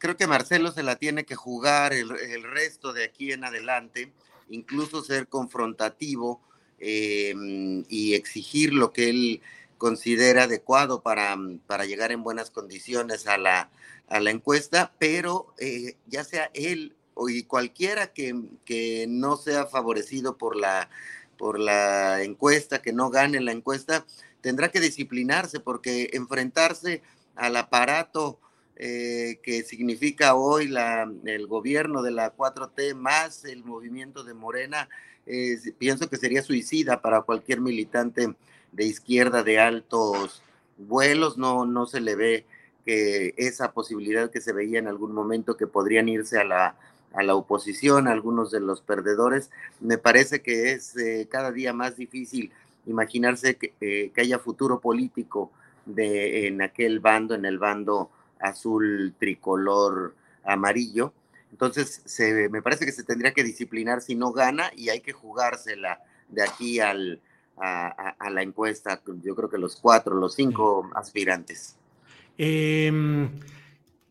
creo 0.00 0.16
que 0.16 0.26
Marcelo 0.26 0.72
se 0.72 0.82
la 0.82 0.96
tiene 0.96 1.24
que 1.24 1.36
jugar 1.36 1.92
el, 1.92 2.08
resto 2.42 2.92
de 2.92 3.04
aquí 3.04 3.32
en 3.32 3.44
adelante, 3.44 4.12
incluso 4.48 5.04
ser 5.04 5.28
confrontativo 5.28 6.40
eh, 6.78 7.34
y 7.88 8.14
exigir 8.14 8.72
lo 8.72 8.92
que 8.92 9.10
él 9.10 9.42
considera 9.78 10.44
adecuado 10.44 11.02
para, 11.02 11.36
para 11.66 11.84
llegar 11.84 12.12
en 12.12 12.22
buenas 12.22 12.50
condiciones 12.50 13.26
a 13.26 13.36
la, 13.38 13.70
a 14.08 14.20
la 14.20 14.30
encuesta, 14.30 14.92
pero 14.98 15.54
eh, 15.58 15.96
ya 16.06 16.24
sea 16.24 16.50
él 16.54 16.96
o 17.14 17.28
y 17.28 17.42
cualquiera 17.42 18.12
que, 18.12 18.34
que, 18.64 19.06
no 19.06 19.36
sea 19.36 19.66
favorecido 19.66 20.38
por 20.38 20.56
la, 20.56 20.88
por 21.36 21.60
la 21.60 22.22
encuesta, 22.22 22.80
que 22.80 22.94
no 22.94 23.10
gane 23.10 23.40
la 23.40 23.52
encuesta, 23.52 24.06
tendrá 24.40 24.70
que 24.70 24.80
disciplinarse 24.80 25.60
porque 25.60 26.10
enfrentarse 26.14 27.02
al 27.36 27.56
aparato 27.56 28.38
eh, 28.82 29.40
que 29.42 29.62
significa 29.62 30.34
hoy 30.34 30.74
el 31.26 31.46
gobierno 31.46 32.00
de 32.02 32.12
la 32.12 32.34
4T 32.34 32.94
más 32.94 33.44
el 33.44 33.62
movimiento 33.64 34.24
de 34.24 34.32
Morena, 34.34 34.88
pienso 35.78 36.08
que 36.08 36.16
sería 36.16 36.42
suicida 36.42 37.02
para 37.02 37.22
cualquier 37.22 37.60
militante 37.60 38.34
de 38.72 38.84
izquierda 38.84 39.42
de 39.42 39.60
altos 39.60 40.42
vuelos, 40.78 41.36
no, 41.38 41.66
no 41.66 41.86
se 41.86 42.00
le 42.00 42.16
ve 42.16 42.46
que 42.84 43.34
esa 43.36 43.72
posibilidad 43.72 44.30
que 44.30 44.40
se 44.40 44.52
veía 44.52 44.78
en 44.78 44.88
algún 44.88 45.12
momento 45.12 45.56
que 45.56 45.66
podrían 45.66 46.08
irse 46.08 46.38
a 46.38 46.44
la, 46.44 46.76
a 47.12 47.22
la 47.22 47.34
oposición, 47.34 48.08
algunos 48.08 48.50
de 48.50 48.60
los 48.60 48.80
perdedores, 48.80 49.50
me 49.80 49.98
parece 49.98 50.40
que 50.40 50.72
es 50.72 50.96
eh, 50.96 51.28
cada 51.30 51.52
día 51.52 51.72
más 51.72 51.96
difícil 51.96 52.50
imaginarse 52.86 53.56
que, 53.56 53.74
eh, 53.80 54.10
que, 54.14 54.20
haya 54.20 54.38
futuro 54.38 54.80
político 54.80 55.50
de, 55.84 56.46
en 56.46 56.62
aquel 56.62 57.00
bando, 57.00 57.34
en 57.34 57.44
el 57.44 57.58
bando 57.58 58.10
azul 58.40 59.14
tricolor 59.18 60.14
amarillo. 60.44 61.12
Entonces, 61.50 62.02
se, 62.04 62.48
me 62.48 62.62
parece 62.62 62.86
que 62.86 62.92
se 62.92 63.04
tendría 63.04 63.32
que 63.32 63.44
disciplinar 63.44 64.00
si 64.00 64.14
no 64.14 64.32
gana 64.32 64.70
y 64.76 64.88
hay 64.88 65.00
que 65.00 65.12
jugársela 65.12 66.00
de 66.28 66.42
aquí 66.42 66.80
al, 66.80 67.20
a, 67.56 68.30
la 68.30 68.42
encuesta. 68.42 69.00
Yo 69.22 69.34
creo 69.34 69.50
que 69.50 69.58
los 69.58 69.76
cuatro, 69.76 70.14
los 70.14 70.34
cinco 70.34 70.90
aspirantes. 70.94 71.76
Em, 72.38 73.30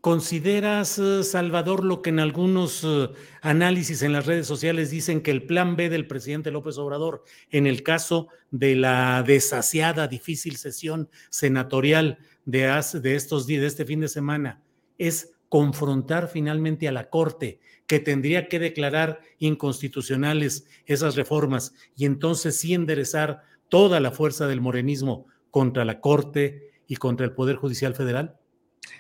¿Consideras, 0.02 1.02
Salvador, 1.24 1.84
lo 1.84 2.02
que 2.02 2.10
en 2.10 2.20
algunos 2.20 2.86
eh, 2.86 3.10
análisis 3.42 4.02
en 4.02 4.14
las 4.14 4.26
redes 4.26 4.48
sociales 4.48 4.92
dicen 4.92 5.22
que 5.22 5.32
el 5.32 5.44
plan 5.44 5.76
B 5.76 5.90
del 5.90 6.08
presidente 6.08 6.52
López 6.52 6.78
Obrador, 6.78 7.26
en 7.52 7.68
el 7.68 7.84
caso 7.84 8.30
de 8.50 8.76
la 8.76 9.24
desasiada, 9.24 10.08
difícil 10.08 10.56
sesión 10.56 11.10
senatorial 11.30 12.18
de, 12.46 12.84
de 13.02 13.16
estos 13.16 13.48
días, 13.48 13.62
de 13.62 13.68
este 13.68 13.86
fin 13.86 14.00
de 14.00 14.08
semana, 14.08 14.62
es 14.98 15.34
confrontar 15.50 16.28
finalmente 16.28 16.88
a 16.88 16.92
la 16.92 17.10
Corte, 17.10 17.60
que 17.88 18.00
tendría 18.00 18.48
que 18.48 18.60
declarar 18.60 19.22
inconstitucionales 19.40 20.66
esas 20.86 21.16
reformas 21.16 21.74
y 21.96 22.06
entonces 22.06 22.58
sí 22.58 22.76
enderezar 22.76 23.42
toda 23.68 24.00
la 24.00 24.12
fuerza 24.12 24.48
del 24.48 24.62
morenismo 24.62 25.26
contra 25.52 25.86
la 25.86 26.00
Corte 26.00 26.72
y 26.88 26.98
contra 26.98 27.26
el 27.26 27.34
Poder 27.34 27.56
Judicial 27.56 27.96
Federal? 27.96 28.38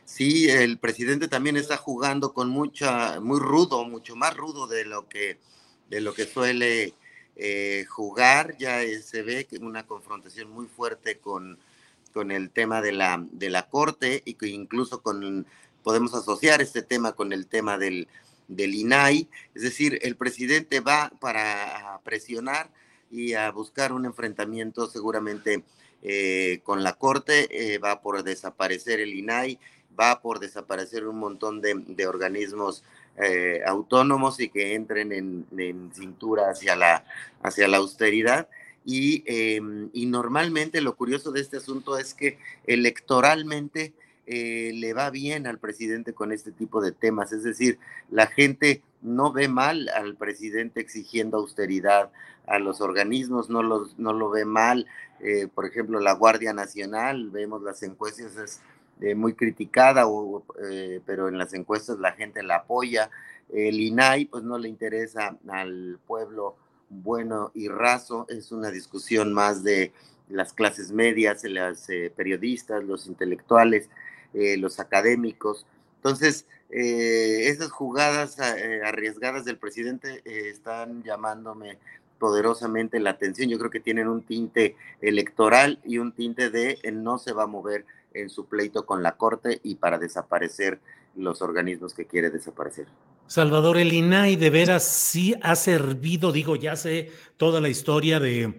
Sí, 0.05 0.49
el 0.49 0.79
presidente 0.79 1.27
también 1.27 1.55
está 1.55 1.77
jugando 1.77 2.33
con 2.33 2.49
mucha, 2.49 3.19
muy 3.19 3.39
rudo, 3.39 3.85
mucho 3.85 4.15
más 4.15 4.35
rudo 4.35 4.67
de 4.67 4.85
lo 4.85 5.07
que, 5.07 5.37
de 5.89 6.01
lo 6.01 6.13
que 6.13 6.25
suele 6.25 6.93
eh, 7.35 7.85
jugar. 7.87 8.55
Ya 8.57 8.79
se 9.03 9.21
ve 9.21 9.47
una 9.61 9.85
confrontación 9.85 10.49
muy 10.49 10.67
fuerte 10.67 11.19
con, 11.19 11.59
con 12.13 12.31
el 12.31 12.49
tema 12.49 12.81
de 12.81 12.91
la, 12.91 13.25
de 13.31 13.49
la 13.49 13.69
corte 13.69 14.21
y 14.25 14.35
que 14.35 14.47
incluso 14.47 15.01
con 15.01 15.45
podemos 15.83 16.13
asociar 16.13 16.61
este 16.61 16.81
tema 16.81 17.13
con 17.13 17.31
el 17.33 17.47
tema 17.47 17.77
del, 17.77 18.07
del 18.47 18.75
INAI, 18.75 19.29
es 19.55 19.61
decir, 19.61 19.99
el 20.01 20.15
presidente 20.15 20.81
va 20.81 21.11
para 21.19 21.99
presionar 22.03 22.69
y 23.11 23.33
a 23.33 23.49
buscar 23.51 23.93
un 23.93 24.05
enfrentamiento 24.05 24.87
seguramente 24.87 25.63
eh, 26.01 26.61
con 26.63 26.83
la 26.83 26.93
Corte, 26.93 27.73
eh, 27.73 27.77
va 27.77 28.01
por 28.01 28.23
desaparecer 28.23 28.99
el 28.99 29.13
INAI, 29.13 29.59
va 29.99 30.21
por 30.21 30.39
desaparecer 30.39 31.07
un 31.07 31.17
montón 31.17 31.61
de, 31.61 32.07
organismos 32.07 32.83
eh, 33.17 33.61
autónomos 33.65 34.39
y 34.39 34.49
que 34.49 34.75
entren 34.75 35.11
en, 35.11 35.91
cintura 35.93 36.49
hacia 36.49 36.75
la, 36.75 37.03
hacia 37.43 37.67
la 37.67 37.77
austeridad. 37.77 38.47
Y, 38.85 39.23
em, 39.27 39.89
y 39.93 40.05
normalmente 40.05 40.81
lo 40.81 40.95
curioso 40.95 41.31
de 41.31 41.41
este 41.41 41.57
asunto 41.57 41.97
es 41.97 42.13
que 42.13 42.39
electoralmente 42.65 43.93
eh, 44.31 44.73
le 44.75 44.93
va 44.93 45.09
bien 45.09 45.47
al 45.47 45.57
presidente 45.57 46.13
con 46.13 46.31
este 46.31 46.51
tipo 46.51 46.81
de 46.81 46.91
temas. 46.91 47.31
Es 47.31 47.41
decir, 47.41 47.79
la 48.11 48.27
gente 48.27 48.83
no 49.01 49.31
ve 49.31 49.47
mal 49.47 49.89
al 49.89 50.15
presidente 50.17 50.81
exigiendo 50.81 51.37
austeridad 51.37 52.11
a 52.45 52.59
los 52.59 52.79
organismos, 52.79 53.49
no, 53.49 53.63
los, 53.63 53.97
no 53.97 54.13
lo 54.13 54.29
ve 54.29 54.45
mal. 54.45 54.85
Eh, 55.19 55.47
por 55.47 55.65
ejemplo, 55.65 55.99
la 55.99 56.13
Guardia 56.13 56.53
Nacional, 56.53 57.31
vemos 57.31 57.63
las 57.63 57.81
encuestas, 57.81 58.37
es 58.37 58.61
eh, 59.01 59.15
muy 59.15 59.33
criticada, 59.33 60.05
pero 61.07 61.27
en 61.27 61.39
las 61.39 61.55
encuestas 61.55 61.97
la 61.97 62.11
gente 62.11 62.43
la 62.43 62.57
apoya. 62.57 63.09
El 63.51 63.79
INAI, 63.79 64.25
pues 64.25 64.43
no 64.43 64.59
le 64.59 64.69
interesa 64.69 65.39
al 65.47 65.97
pueblo 66.05 66.55
bueno 66.89 67.51
y 67.53 67.67
raso, 67.67 68.25
es 68.29 68.51
una 68.51 68.71
discusión 68.71 69.33
más 69.33 69.63
de 69.63 69.93
las 70.27 70.53
clases 70.53 70.91
medias, 70.91 71.43
las 71.43 71.87
periodistas, 72.15 72.83
los 72.83 73.07
intelectuales. 73.07 73.89
Eh, 74.33 74.57
los 74.57 74.79
académicos. 74.79 75.65
Entonces, 75.95 76.45
eh, 76.69 77.47
esas 77.47 77.71
jugadas 77.71 78.37
eh, 78.39 78.81
arriesgadas 78.85 79.43
del 79.43 79.57
presidente 79.57 80.21
están 80.23 81.01
llamándome 81.03 81.79
poderosamente 82.19 82.99
la 82.99 83.11
atención. 83.11 83.49
Yo 83.49 83.57
creo 83.57 83.71
que 83.71 83.79
tienen 83.79 84.07
un 84.07 84.21
tinte 84.21 84.75
electoral 85.01 85.79
y 85.83 85.97
un 85.97 86.11
tinte 86.11 86.51
de 86.51 86.77
no 86.93 87.17
se 87.17 87.33
va 87.33 87.43
a 87.43 87.47
mover 87.47 87.85
en 88.13 88.29
su 88.29 88.45
pleito 88.45 88.85
con 88.85 89.01
la 89.01 89.17
Corte 89.17 89.61
y 89.63 89.75
para 89.75 89.97
desaparecer 89.97 90.79
los 91.15 91.41
organismos 91.41 91.95
que 91.95 92.05
quiere 92.05 92.29
desaparecer. 92.29 92.87
Salvador, 93.29 93.77
el 93.77 93.93
INAI 93.93 94.37
de 94.37 94.49
veras 94.49 94.83
sí 94.83 95.35
ha 95.43 95.55
servido, 95.55 96.31
digo, 96.31 96.55
ya 96.55 96.75
sé 96.75 97.11
toda 97.37 97.61
la 97.61 97.69
historia 97.69 98.19
de 98.19 98.57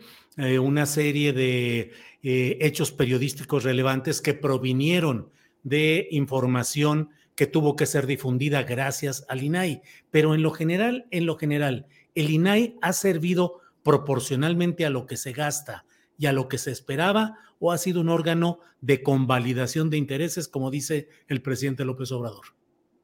una 0.61 0.87
serie 0.87 1.33
de 1.33 1.91
hechos 2.23 2.93
periodísticos 2.93 3.65
relevantes 3.65 4.23
que 4.23 4.33
provinieron 4.33 5.29
de 5.65 6.07
información 6.13 7.11
que 7.35 7.49
tuvo 7.49 7.75
que 7.75 7.85
ser 7.85 8.07
difundida 8.07 8.63
gracias 8.63 9.27
al 9.29 9.43
INAI. 9.43 9.83
Pero 10.13 10.37
en 10.37 10.43
lo 10.43 10.53
general, 10.53 11.05
en 11.11 11.27
lo 11.27 11.37
general, 11.37 11.89
el 12.15 12.31
INAI 12.31 12.77
ha 12.81 12.93
servido 12.93 13.59
proporcionalmente 13.83 14.87
a 14.87 14.91
lo 14.91 15.05
que 15.05 15.17
se 15.17 15.33
gasta 15.33 15.85
y 16.17 16.27
a 16.27 16.33
lo 16.33 16.47
que 16.47 16.59
se 16.59 16.71
esperaba 16.71 17.39
o 17.59 17.73
ha 17.73 17.79
sido 17.79 18.01
un 18.01 18.09
órgano 18.09 18.61
de 18.81 19.03
convalidación 19.03 19.91
de 19.91 19.97
intereses, 19.97 20.47
como 20.47 20.71
dice 20.71 21.09
el 21.27 21.43
presidente 21.43 21.85
López 21.85 22.13
Obrador. 22.13 22.60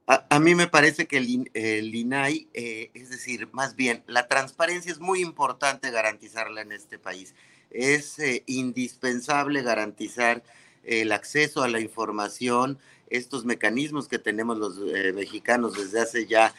A, 0.08 0.38
mí 0.38 0.54
me 0.54 0.68
parece 0.68 1.08
que 1.08 1.16
el, 1.16 1.94
INAI, 1.94 2.46
eh, 2.54 2.90
es 2.94 3.10
decir, 3.10 3.48
más 3.50 3.74
bien, 3.74 4.04
la 4.06 4.28
transparencia 4.28 4.92
es 4.92 5.00
muy 5.00 5.20
importante 5.20 5.90
garantizarla 5.90 6.60
en 6.60 6.70
este 6.70 6.96
país. 6.96 7.34
Es 7.72 8.20
eh, 8.20 8.44
indispensable 8.46 9.62
garantizar 9.62 10.44
el 10.84 11.10
acceso 11.10 11.64
a 11.64 11.68
la 11.68 11.80
información, 11.80 12.78
estos 13.10 13.44
mecanismos 13.44 14.06
que 14.06 14.20
tenemos 14.20 14.56
los 14.58 14.78
eh, 14.94 15.12
mexicanos 15.12 15.74
desde 15.74 16.00
hace 16.00 16.26
ya 16.26 16.54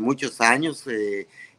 muchos 0.00 0.40
años, 0.40 0.84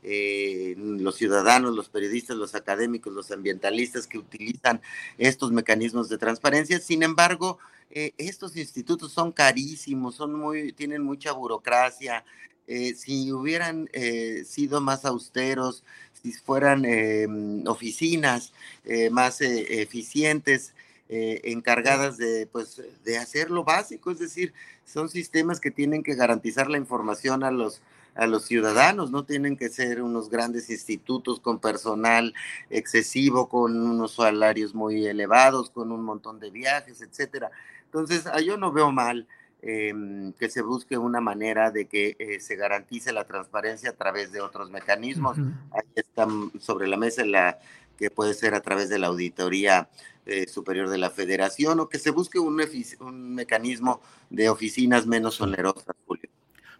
los 0.01 1.15
ciudadanos, 1.15 1.75
los 1.75 1.89
periodistas, 1.89 2.37
los 2.37 2.55
académicos, 2.55 3.13
los 3.13 3.31
ambientalistas 3.31 4.07
que 4.07 4.17
utilizan 4.17 4.81
estos 5.17 5.51
mecanismos 5.51 6.09
de 6.09 6.17
transparencia. 6.17 6.79
Sin 6.79 7.03
embargo, 7.03 7.57
estos 7.89 8.55
institutos 8.55 9.11
son 9.11 9.31
carísimos, 9.31 10.15
son 10.15 10.33
muy, 10.35 10.73
tienen 10.73 11.03
mucha 11.03 11.31
burocracia. 11.31 12.23
si 12.67 13.31
hubieran 13.31 13.89
sido 14.45 14.79
más 14.79 15.05
austeros, 15.05 15.83
si 16.21 16.31
fueran 16.33 16.85
oficinas 17.67 18.53
más 19.11 19.41
eficientes, 19.41 20.73
eh, 21.11 21.41
encargadas 21.45 22.17
de, 22.17 22.45
pues, 22.45 22.79
de 23.03 23.17
hacer 23.17 23.49
lo 23.49 23.63
básico, 23.63 24.11
es 24.11 24.19
decir, 24.19 24.53
son 24.85 25.09
sistemas 25.09 25.59
que 25.59 25.71
tienen 25.71 26.03
que 26.03 26.13
garantizar 26.13 26.69
la 26.69 26.77
información 26.77 27.43
a 27.43 27.49
los, 27.49 27.81
a 28.15 28.27
los 28.27 28.45
ciudadanos, 28.45 29.11
no 29.11 29.25
tienen 29.25 29.57
que 29.57 29.69
ser 29.69 30.01
unos 30.01 30.29
grandes 30.29 30.69
institutos 30.69 31.39
con 31.39 31.59
personal 31.59 32.33
excesivo, 32.69 33.49
con 33.49 33.79
unos 33.79 34.15
salarios 34.15 34.73
muy 34.73 35.05
elevados, 35.05 35.69
con 35.69 35.91
un 35.91 36.03
montón 36.03 36.39
de 36.39 36.51
viajes, 36.51 37.01
etcétera. 37.01 37.51
Entonces, 37.85 38.27
ah, 38.27 38.41
yo 38.41 38.57
no 38.57 38.71
veo 38.71 38.91
mal 38.91 39.27
em, 39.61 40.31
que 40.33 40.49
se 40.49 40.61
busque 40.61 40.97
una 40.97 41.21
manera 41.21 41.71
de 41.71 41.87
que 41.87 42.15
eh, 42.19 42.39
se 42.39 42.55
garantice 42.55 43.11
la 43.11 43.25
transparencia 43.25 43.89
a 43.91 43.95
través 43.95 44.31
de 44.31 44.41
otros 44.41 44.69
mecanismos. 44.69 45.37
Ahí 45.71 45.81
está 45.95 46.27
sobre 46.59 46.87
la 46.87 46.97
mesa 46.97 47.25
la 47.25 47.59
que 47.97 48.09
puede 48.09 48.33
ser 48.33 48.53
a 48.53 48.61
través 48.61 48.87
de 48.87 48.97
la 48.97 49.07
auditoría 49.07 49.89
eh, 50.25 50.47
superior 50.47 50.89
de 50.89 50.97
la 50.97 51.09
Federación 51.09 51.79
o 51.79 51.89
que 51.89 51.99
se 51.99 52.11
busque 52.11 52.39
un, 52.39 52.61
un 53.01 53.35
mecanismo 53.35 53.99
de 54.29 54.47
oficinas 54.47 55.05
menos 55.05 55.41
onerosas, 55.41 55.95
Julio. 56.05 56.28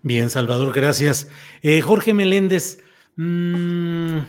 Bien, 0.02 0.30
Salvador, 0.30 0.74
gracias. 0.74 1.30
Eh, 1.62 1.82
Jorge 1.82 2.14
Meléndez, 2.14 2.82
mm, 3.18 4.20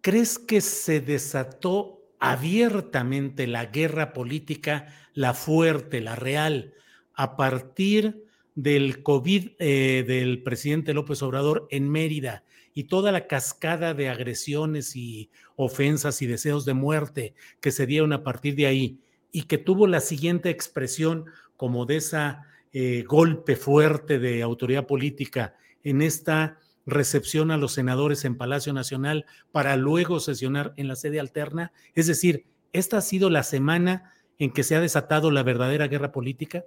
¿crees 0.00 0.38
que 0.40 0.60
se 0.60 1.00
desató 1.00 2.02
abiertamente 2.18 3.46
la 3.46 3.66
guerra 3.66 4.12
política, 4.12 4.92
la 5.14 5.32
fuerte, 5.32 6.00
la 6.00 6.16
real, 6.16 6.74
a 7.14 7.36
partir 7.36 8.24
del 8.56 9.04
COVID 9.04 9.50
eh, 9.60 10.04
del 10.04 10.42
presidente 10.42 10.92
López 10.92 11.22
Obrador 11.22 11.68
en 11.70 11.88
Mérida 11.88 12.42
y 12.74 12.84
toda 12.84 13.12
la 13.12 13.28
cascada 13.28 13.94
de 13.94 14.08
agresiones 14.08 14.96
y 14.96 15.30
ofensas 15.54 16.20
y 16.20 16.26
deseos 16.26 16.64
de 16.64 16.74
muerte 16.74 17.34
que 17.60 17.70
se 17.70 17.86
dieron 17.86 18.12
a 18.12 18.24
partir 18.24 18.56
de 18.56 18.66
ahí 18.66 19.00
y 19.30 19.42
que 19.42 19.58
tuvo 19.58 19.86
la 19.86 20.00
siguiente 20.00 20.50
expresión 20.50 21.26
como 21.56 21.86
de 21.86 21.96
esa 21.96 22.47
eh, 22.72 23.04
golpe 23.06 23.56
fuerte 23.56 24.18
de 24.18 24.42
autoridad 24.42 24.86
política 24.86 25.54
en 25.82 26.02
esta 26.02 26.58
recepción 26.86 27.50
a 27.50 27.56
los 27.56 27.72
senadores 27.72 28.24
en 28.24 28.36
Palacio 28.36 28.72
Nacional 28.72 29.26
para 29.52 29.76
luego 29.76 30.20
sesionar 30.20 30.72
en 30.76 30.88
la 30.88 30.96
sede 30.96 31.20
alterna. 31.20 31.72
Es 31.94 32.06
decir, 32.06 32.46
¿esta 32.72 32.98
ha 32.98 33.02
sido 33.02 33.30
la 33.30 33.42
semana 33.42 34.12
en 34.38 34.52
que 34.52 34.62
se 34.62 34.76
ha 34.76 34.80
desatado 34.80 35.30
la 35.30 35.42
verdadera 35.42 35.88
guerra 35.88 36.12
política? 36.12 36.64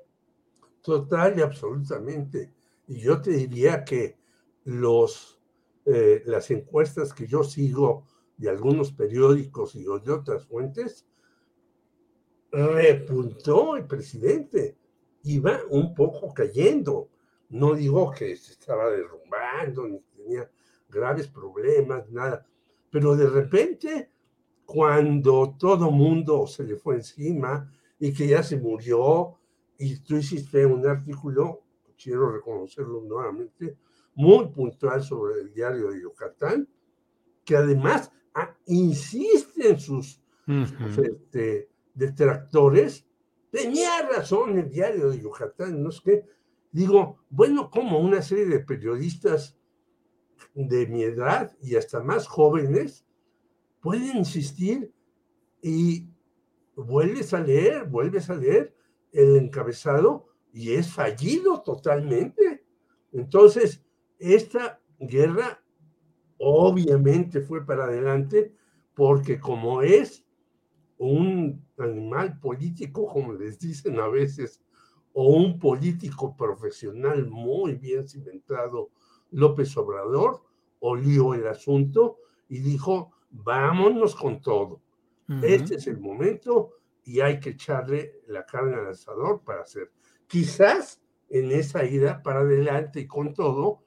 Total 0.81 1.37
y 1.37 1.41
absolutamente. 1.41 2.53
Y 2.87 2.99
yo 2.99 3.21
te 3.21 3.31
diría 3.31 3.83
que 3.83 4.17
los 4.65 5.41
eh, 5.85 6.21
las 6.25 6.51
encuestas 6.51 7.11
que 7.11 7.25
yo 7.25 7.43
sigo 7.43 8.05
de 8.37 8.49
algunos 8.49 8.91
periódicos 8.91 9.75
y 9.75 9.83
de 9.83 10.11
otras 10.11 10.45
fuentes, 10.45 11.07
repuntó 12.51 13.75
el 13.75 13.85
presidente. 13.85 14.77
Iba 15.23 15.59
un 15.69 15.93
poco 15.93 16.33
cayendo. 16.33 17.09
No 17.49 17.73
digo 17.73 18.11
que 18.11 18.35
se 18.35 18.53
estaba 18.53 18.89
derrumbando, 18.89 19.87
ni 19.87 19.99
tenía 20.15 20.49
graves 20.89 21.27
problemas, 21.27 22.09
nada. 22.09 22.45
Pero 22.89 23.15
de 23.15 23.29
repente, 23.29 24.09
cuando 24.65 25.55
todo 25.57 25.91
mundo 25.91 26.47
se 26.47 26.63
le 26.63 26.75
fue 26.75 26.95
encima 26.95 27.71
y 27.99 28.13
que 28.13 28.27
ya 28.27 28.43
se 28.43 28.57
murió, 28.57 29.37
y 29.77 29.97
tú 29.97 30.17
hiciste 30.17 30.65
un 30.65 30.85
artículo, 30.85 31.61
quiero 32.01 32.31
reconocerlo 32.31 33.01
nuevamente, 33.01 33.77
muy 34.15 34.47
puntual 34.49 35.03
sobre 35.03 35.41
el 35.41 35.53
diario 35.53 35.89
de 35.89 36.01
Yucatán, 36.01 36.67
que 37.43 37.55
además 37.55 38.11
ah, 38.35 38.55
insiste 38.67 39.69
en 39.69 39.79
sus 39.79 40.21
este, 40.47 41.69
detractores. 41.93 43.05
Tenía 43.51 44.01
razón 44.07 44.57
el 44.57 44.69
diario 44.69 45.09
de 45.09 45.19
Yucatán, 45.19 45.83
no 45.83 45.89
es 45.89 45.99
que 45.99 46.23
digo, 46.71 47.19
bueno, 47.29 47.69
como 47.69 47.99
una 47.99 48.21
serie 48.21 48.45
de 48.45 48.59
periodistas 48.61 49.57
de 50.55 50.87
mi 50.87 51.03
edad 51.03 51.55
y 51.61 51.75
hasta 51.75 52.01
más 52.01 52.27
jóvenes 52.27 53.05
pueden 53.81 54.17
insistir 54.17 54.93
y 55.61 56.07
vuelves 56.75 57.33
a 57.33 57.41
leer, 57.41 57.85
vuelves 57.85 58.29
a 58.29 58.35
leer 58.35 58.73
el 59.11 59.35
encabezado 59.35 60.29
y 60.53 60.73
es 60.73 60.91
fallido 60.91 61.61
totalmente. 61.61 62.63
Entonces, 63.11 63.83
esta 64.17 64.81
guerra 64.97 65.61
obviamente 66.37 67.41
fue 67.41 67.65
para 67.65 67.83
adelante 67.83 68.55
porque 68.95 69.39
como 69.39 69.81
es 69.81 70.25
un 70.97 71.65
animal 71.83 72.39
político, 72.39 73.07
como 73.07 73.33
les 73.33 73.59
dicen 73.59 73.99
a 73.99 74.07
veces, 74.07 74.61
o 75.13 75.35
un 75.35 75.59
político 75.59 76.35
profesional 76.35 77.27
muy 77.27 77.75
bien 77.75 78.07
cimentado, 78.07 78.89
López 79.31 79.75
Obrador, 79.77 80.41
olió 80.79 81.33
el 81.33 81.47
asunto 81.47 82.17
y 82.47 82.59
dijo, 82.59 83.11
vámonos 83.29 84.15
con 84.15 84.41
todo. 84.41 84.81
Este 85.41 85.75
es 85.75 85.87
el 85.87 85.97
momento 85.97 86.73
y 87.05 87.21
hay 87.21 87.39
que 87.39 87.51
echarle 87.51 88.21
la 88.27 88.45
carne 88.45 88.75
al 88.75 88.87
asador 88.87 89.41
para 89.45 89.61
hacer. 89.61 89.91
Quizás 90.27 91.01
en 91.29 91.51
esa 91.51 91.85
ida 91.85 92.21
para 92.21 92.41
adelante 92.41 92.99
y 92.99 93.07
con 93.07 93.33
todo, 93.33 93.85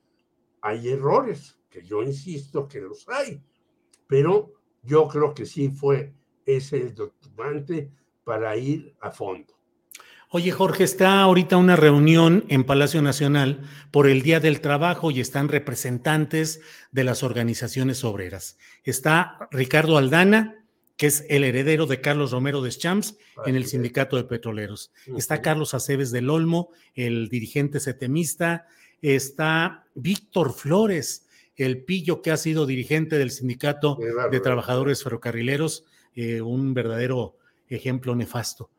hay 0.63 0.89
errores, 0.89 1.59
que 1.69 1.83
yo 1.83 2.03
insisto 2.03 2.67
que 2.67 2.81
los 2.81 3.07
hay, 3.11 3.43
pero 4.07 4.55
yo 4.83 5.07
creo 5.09 5.35
que 5.35 5.45
sí 5.45 5.69
fue 5.69 6.15
ese 6.47 6.79
el 6.79 6.95
doctorante 6.95 7.91
para 8.25 8.57
ir 8.57 8.95
a 9.01 9.11
fondo. 9.11 9.55
Oye, 10.31 10.51
Jorge, 10.51 10.83
está 10.83 11.21
ahorita 11.21 11.57
una 11.57 11.77
reunión 11.77 12.45
en 12.49 12.65
Palacio 12.65 13.01
Nacional 13.03 13.61
por 13.93 14.09
el 14.09 14.23
Día 14.23 14.41
del 14.41 14.61
Trabajo 14.61 15.13
y 15.13 15.21
están 15.21 15.49
representantes 15.49 16.61
de 16.91 17.05
las 17.05 17.23
organizaciones 17.23 18.03
obreras. 18.03 18.59
Está 18.83 19.47
Ricardo 19.53 19.97
Aldana, 19.97 20.65
que 20.97 21.07
es 21.07 21.25
el 21.29 21.45
heredero 21.45 21.87
de 21.87 22.01
Carlos 22.01 22.33
Romero 22.33 22.63
de 22.63 22.71
Champs 22.71 23.17
en 23.47 23.55
el 23.55 23.67
Sindicato 23.67 24.17
de 24.17 24.25
Petroleros. 24.25 24.93
Está 25.17 25.41
Carlos 25.41 25.73
Aceves 25.73 26.11
del 26.11 26.29
Olmo, 26.29 26.71
el 26.95 27.29
dirigente 27.29 27.79
setemista. 27.79 28.67
Está 29.03 29.87
Víctor 29.95 30.53
Flores, 30.53 31.29
el 31.55 31.85
pillo 31.85 32.23
que 32.23 32.33
ha 32.33 32.37
sido 32.37 32.67
dirigente 32.67 33.19
del 33.19 33.31
Sindicato 33.31 33.99
de 34.31 34.41
Trabajadores 34.41 35.05
Ferrocarrileros, 35.05 35.85
eh, 36.14 36.40
un 36.40 36.74
verdadero 36.74 37.37
ejemplo 37.68 38.14
nefasto. 38.14 38.70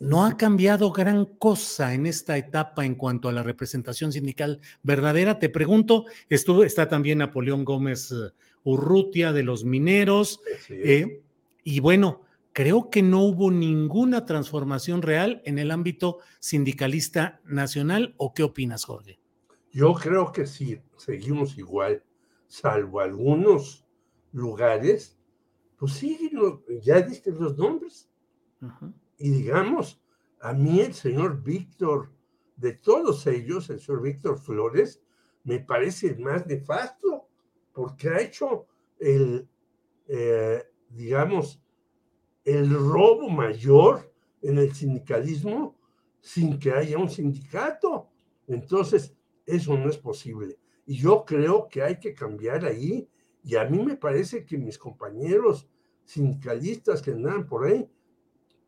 No 0.00 0.24
ha 0.24 0.36
cambiado 0.36 0.92
gran 0.92 1.24
cosa 1.24 1.94
en 1.94 2.06
esta 2.06 2.36
etapa 2.36 2.84
en 2.84 2.94
cuanto 2.94 3.28
a 3.28 3.32
la 3.32 3.42
representación 3.42 4.12
sindical 4.12 4.60
verdadera. 4.82 5.38
Te 5.38 5.48
pregunto, 5.48 6.06
estuvo, 6.28 6.64
está 6.64 6.88
también 6.88 7.18
Napoleón 7.18 7.64
Gómez 7.64 8.10
eh, 8.12 8.32
Urrutia 8.64 9.32
de 9.32 9.42
los 9.42 9.64
mineros. 9.64 10.40
Eh, 10.68 11.22
y 11.64 11.80
bueno, 11.80 12.22
creo 12.52 12.90
que 12.90 13.02
no 13.02 13.22
hubo 13.22 13.50
ninguna 13.50 14.26
transformación 14.26 15.02
real 15.02 15.40
en 15.44 15.58
el 15.58 15.70
ámbito 15.70 16.18
sindicalista 16.38 17.40
nacional. 17.44 18.14
¿O 18.16 18.34
qué 18.34 18.42
opinas, 18.42 18.84
Jorge? 18.84 19.18
Yo 19.72 19.94
creo 19.94 20.32
que 20.32 20.46
sí, 20.46 20.80
seguimos 20.96 21.56
igual, 21.56 22.02
salvo 22.48 23.00
algunos 23.00 23.84
lugares. 24.32 25.16
Pues 25.80 25.94
sí, 25.94 26.30
ya 26.82 27.00
diste 27.00 27.32
los 27.32 27.56
nombres. 27.56 28.06
Y 29.16 29.30
digamos, 29.30 29.98
a 30.42 30.52
mí 30.52 30.78
el 30.80 30.92
señor 30.92 31.42
Víctor, 31.42 32.12
de 32.56 32.74
todos 32.74 33.26
ellos, 33.26 33.70
el 33.70 33.80
señor 33.80 34.02
Víctor 34.02 34.38
Flores, 34.38 35.02
me 35.42 35.58
parece 35.58 36.08
el 36.08 36.18
más 36.18 36.46
nefasto, 36.46 37.28
porque 37.72 38.10
ha 38.10 38.20
hecho 38.20 38.66
el, 38.98 39.48
eh, 40.06 40.62
digamos, 40.90 41.62
el 42.44 42.68
robo 42.74 43.30
mayor 43.30 44.12
en 44.42 44.58
el 44.58 44.74
sindicalismo 44.74 45.78
sin 46.20 46.58
que 46.58 46.72
haya 46.72 46.98
un 46.98 47.08
sindicato. 47.08 48.10
Entonces, 48.46 49.16
eso 49.46 49.78
no 49.78 49.88
es 49.88 49.96
posible. 49.96 50.58
Y 50.84 50.98
yo 50.98 51.24
creo 51.24 51.68
que 51.68 51.82
hay 51.82 51.98
que 51.98 52.12
cambiar 52.12 52.66
ahí. 52.66 53.08
Y 53.42 53.56
a 53.56 53.64
mí 53.64 53.82
me 53.82 53.96
parece 53.96 54.44
que 54.44 54.58
mis 54.58 54.78
compañeros 54.78 55.68
sindicalistas 56.04 57.00
que 57.02 57.12
andan 57.12 57.46
por 57.46 57.66
ahí 57.66 57.88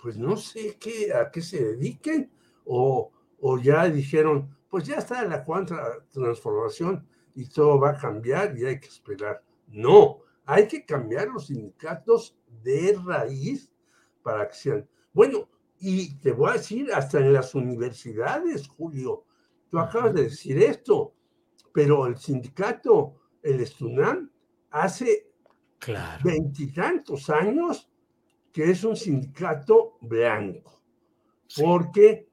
pues 0.03 0.19
no 0.19 0.37
sé 0.37 0.77
qué, 0.81 1.15
a 1.15 1.31
qué 1.31 1.41
se 1.41 1.65
dediquen, 1.65 2.29
o, 2.65 3.13
o 3.39 3.59
ya 3.59 3.89
dijeron, 3.89 4.55
pues 4.69 4.85
ya 4.85 4.97
está 4.97 5.25
la 5.25 5.45
cuarta 5.45 6.05
transformación 6.11 7.07
y 7.37 7.49
todo 7.49 7.79
va 7.79 7.91
a 7.91 7.99
cambiar 7.99 8.59
y 8.59 8.67
hay 8.67 8.81
que 8.81 8.89
esperar. 8.89 9.45
No, 9.69 10.19
hay 10.45 10.67
que 10.67 10.85
cambiar 10.85 11.29
los 11.29 11.47
sindicatos 11.47 12.37
de 12.65 12.99
raíz 13.05 13.71
para 14.25 14.49
que 14.49 14.55
sean. 14.55 14.89
Bueno, 15.13 15.49
y 15.79 16.17
te 16.17 16.33
voy 16.33 16.51
a 16.51 16.55
decir, 16.55 16.93
hasta 16.93 17.19
en 17.19 17.33
las 17.33 17.55
universidades, 17.55 18.67
Julio, 18.67 19.25
tú 19.69 19.79
acabas 19.79 20.15
de 20.15 20.25
decir 20.25 20.61
esto, 20.61 21.15
pero 21.73 22.07
el 22.07 22.19
sindicato, 22.19 23.21
el 23.41 23.61
Estunam, 23.61 24.32
hace 24.73 25.31
veintitantos 26.25 27.31
años 27.31 27.89
que 28.53 28.71
es 28.71 28.85
un 28.85 28.97
sindicato 28.97 29.99
blanco, 30.01 30.83
porque 31.57 32.29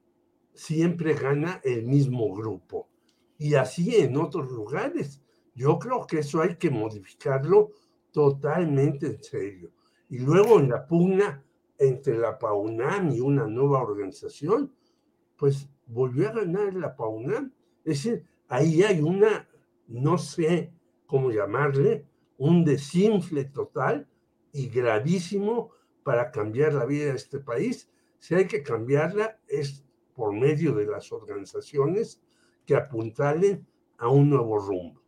siempre 0.54 1.14
gana 1.14 1.62
el 1.64 1.86
mismo 1.86 2.34
grupo. 2.36 2.90
Y 3.38 3.56
así 3.56 3.96
en 3.96 4.18
otros 4.18 4.52
lugares. 4.52 5.22
Yo 5.56 5.80
creo 5.80 6.06
que 6.06 6.20
eso 6.20 6.42
hay 6.42 6.56
que 6.56 6.70
modificarlo 6.70 7.72
totalmente 8.12 9.08
en 9.08 9.24
serio. 9.24 9.72
Y 10.10 10.20
luego 10.20 10.60
en 10.60 10.70
la 10.70 10.86
pugna 10.86 11.44
entre 11.78 12.18
la 12.18 12.38
PAUNAM 12.38 13.12
y 13.12 13.22
una 13.22 13.48
nueva 13.48 13.82
organización, 13.82 14.74
pues 15.38 15.70
volvió 15.88 16.30
a 16.30 16.34
ganar 16.34 16.74
la 16.74 16.96
PAUNAM. 16.96 17.54
Es 17.86 18.04
decir, 18.04 18.26
ahí 18.50 18.84
hay 18.84 19.00
una, 19.00 19.48
no 19.88 20.18
sé 20.18 20.74
cómo 21.06 21.32
llamarle, 21.32 22.06
un 22.40 22.66
desinfle 22.66 23.46
total 23.46 24.08
y 24.52 24.70
gravísimo 24.70 25.72
para 26.04 26.32
cambiar 26.32 26.74
la 26.74 26.86
vida 26.86 27.06
de 27.06 27.16
este 27.16 27.40
país. 27.40 27.90
Si 28.18 28.34
hay 28.34 28.48
que 28.48 28.64
cambiarla 28.64 29.38
es 29.48 29.86
por 30.16 30.34
medio 30.34 30.74
de 30.74 30.86
las 30.86 31.12
organizaciones 31.12 32.22
que 32.66 32.76
apuntalen 32.76 33.68
a 33.98 34.08
un 34.08 34.30
nuevo 34.30 34.58
rumbo. 34.58 35.04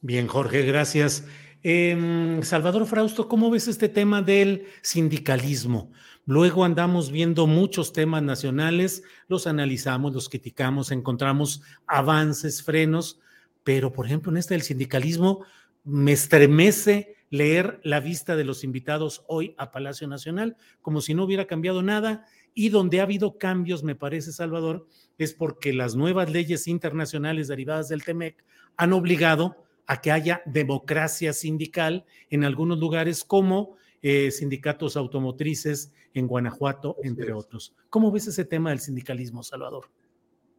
Bien, 0.00 0.26
Jorge, 0.26 0.62
gracias. 0.62 1.24
Em, 1.62 2.42
Salvador 2.42 2.86
Frausto, 2.86 3.28
¿cómo 3.28 3.50
ves 3.50 3.68
este 3.68 3.88
tema 3.88 4.22
del 4.22 4.66
sindicalismo? 4.80 5.90
Luego 6.24 6.64
andamos 6.64 7.10
viendo 7.10 7.46
muchos 7.46 7.92
temas 7.92 8.22
nacionales, 8.22 9.02
los 9.28 9.46
analizamos, 9.46 10.14
los 10.14 10.28
criticamos, 10.28 10.92
encontramos 10.92 11.62
avances, 11.86 12.62
frenos, 12.62 13.20
pero 13.64 13.92
por 13.92 14.06
ejemplo 14.06 14.30
en 14.30 14.38
este 14.38 14.54
del 14.54 14.62
sindicalismo 14.62 15.44
me 15.84 16.12
estremece 16.12 17.16
leer 17.30 17.80
la 17.82 18.00
vista 18.00 18.36
de 18.36 18.44
los 18.44 18.64
invitados 18.64 19.24
hoy 19.26 19.54
a 19.58 19.70
Palacio 19.70 20.08
Nacional, 20.08 20.56
como 20.80 21.00
si 21.00 21.14
no 21.14 21.24
hubiera 21.24 21.46
cambiado 21.46 21.82
nada. 21.82 22.26
Y 22.54 22.70
donde 22.70 23.00
ha 23.00 23.04
habido 23.04 23.38
cambios, 23.38 23.84
me 23.84 23.94
parece, 23.94 24.32
Salvador, 24.32 24.86
es 25.18 25.34
porque 25.34 25.72
las 25.72 25.94
nuevas 25.94 26.30
leyes 26.30 26.66
internacionales 26.66 27.48
derivadas 27.48 27.88
del 27.88 28.04
TEMEC 28.04 28.44
han 28.76 28.92
obligado 28.92 29.56
a 29.86 30.00
que 30.00 30.12
haya 30.12 30.42
democracia 30.44 31.32
sindical 31.32 32.04
en 32.30 32.44
algunos 32.44 32.78
lugares 32.78 33.24
como 33.24 33.76
eh, 34.02 34.30
sindicatos 34.30 34.96
automotrices 34.96 35.92
en 36.14 36.26
Guanajuato, 36.26 36.96
entre 37.02 37.32
otros. 37.32 37.74
¿Cómo 37.90 38.12
ves 38.12 38.28
ese 38.28 38.44
tema 38.44 38.70
del 38.70 38.80
sindicalismo, 38.80 39.42
Salvador? 39.42 39.90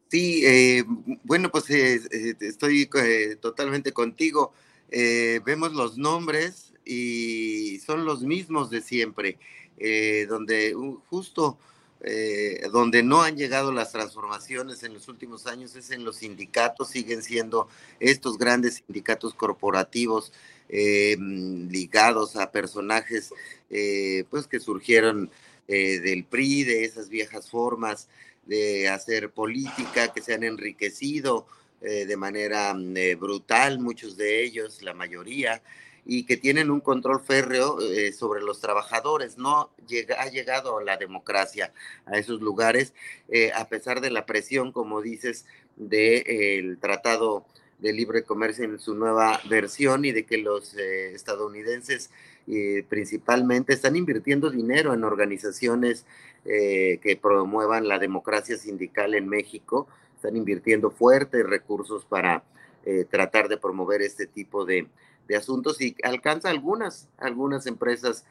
Sí, 0.09 0.43
eh, 0.45 0.83
bueno, 1.23 1.49
pues 1.49 1.69
eh, 1.69 2.01
estoy 2.41 2.89
totalmente 3.39 3.91
contigo. 3.91 4.53
Eh, 4.91 5.39
vemos 5.45 5.73
los 5.73 5.97
nombres 5.97 6.73
y 6.83 7.79
son 7.79 8.05
los 8.05 8.23
mismos 8.23 8.69
de 8.69 8.81
siempre, 8.81 9.37
eh, 9.77 10.25
donde 10.27 10.73
justo 11.09 11.57
eh, 12.01 12.61
donde 12.71 13.03
no 13.03 13.21
han 13.21 13.35
llegado 13.35 13.73
las 13.73 13.91
transformaciones 13.91 14.83
en 14.83 14.93
los 14.93 15.09
últimos 15.09 15.47
años 15.47 15.75
es 15.75 15.91
en 15.91 16.05
los 16.05 16.17
sindicatos, 16.17 16.89
siguen 16.89 17.21
siendo 17.21 17.67
estos 17.99 18.37
grandes 18.37 18.75
sindicatos 18.85 19.33
corporativos 19.33 20.31
ligados 20.69 22.35
a 22.35 22.51
personajes 22.51 23.33
pues 24.29 24.45
que 24.45 24.59
surgieron 24.59 25.31
del 25.67 26.25
PRI, 26.25 26.63
de 26.63 26.85
esas 26.85 27.09
viejas 27.09 27.49
formas 27.49 28.07
de 28.45 28.87
hacer 28.87 29.31
política, 29.31 30.13
que 30.13 30.21
se 30.21 30.35
han 30.35 30.43
enriquecido 30.43 31.47
eh, 31.81 32.05
de 32.05 32.17
manera 32.17 32.73
mm, 32.73 32.97
eh, 32.97 33.15
brutal, 33.15 33.79
muchos 33.79 34.17
de 34.17 34.43
ellos, 34.43 34.81
la 34.81 34.93
mayoría, 34.93 35.61
y 36.05 36.25
que 36.25 36.35
tienen 36.35 36.71
un 36.71 36.81
control 36.81 37.21
férreo 37.21 37.79
eh, 37.79 38.11
sobre 38.11 38.41
los 38.41 38.59
trabajadores. 38.59 39.37
No 39.37 39.69
llega, 39.87 40.21
ha 40.21 40.29
llegado 40.29 40.81
la 40.81 40.97
democracia 40.97 41.71
a 42.05 42.17
esos 42.17 42.41
lugares, 42.41 42.93
a 43.55 43.67
pesar 43.69 44.01
de 44.01 44.09
la 44.09 44.25
presión, 44.25 44.71
como 44.71 45.01
dices, 45.01 45.45
del 45.77 46.79
tratado 46.79 47.45
de 47.77 47.93
libre 47.93 48.23
comercio 48.23 48.65
en 48.65 48.79
su 48.79 48.95
nueva 48.95 49.39
versión 49.49 50.03
y 50.03 50.11
de 50.11 50.25
que 50.25 50.37
los 50.37 50.73
estadounidenses 50.73 52.09
principalmente 52.89 53.73
están 53.73 53.95
invirtiendo 53.95 54.49
dinero 54.49 54.93
en 54.93 55.03
organizaciones 55.03 56.05
que 56.43 57.19
promuevan 57.21 57.87
la 57.87 57.99
democracia 57.99 58.57
sindical 58.57 59.13
en 59.13 59.29
México, 59.29 59.87
están 60.19 60.35
invirtiendo 60.35 60.91
fuertes 60.91 61.45
recursos 61.45 62.05
para 62.05 62.43
tratar 63.09 63.49
de 63.49 63.57
promover 63.57 64.01
este 64.01 64.25
tipo 64.25 64.65
de, 64.65 64.87
de, 65.27 65.35
asuntos 65.35 65.79
y 65.79 65.95
alcanza 66.03 66.49
algunas, 66.49 67.07
algunas 67.17 67.67
empresas 67.67 68.25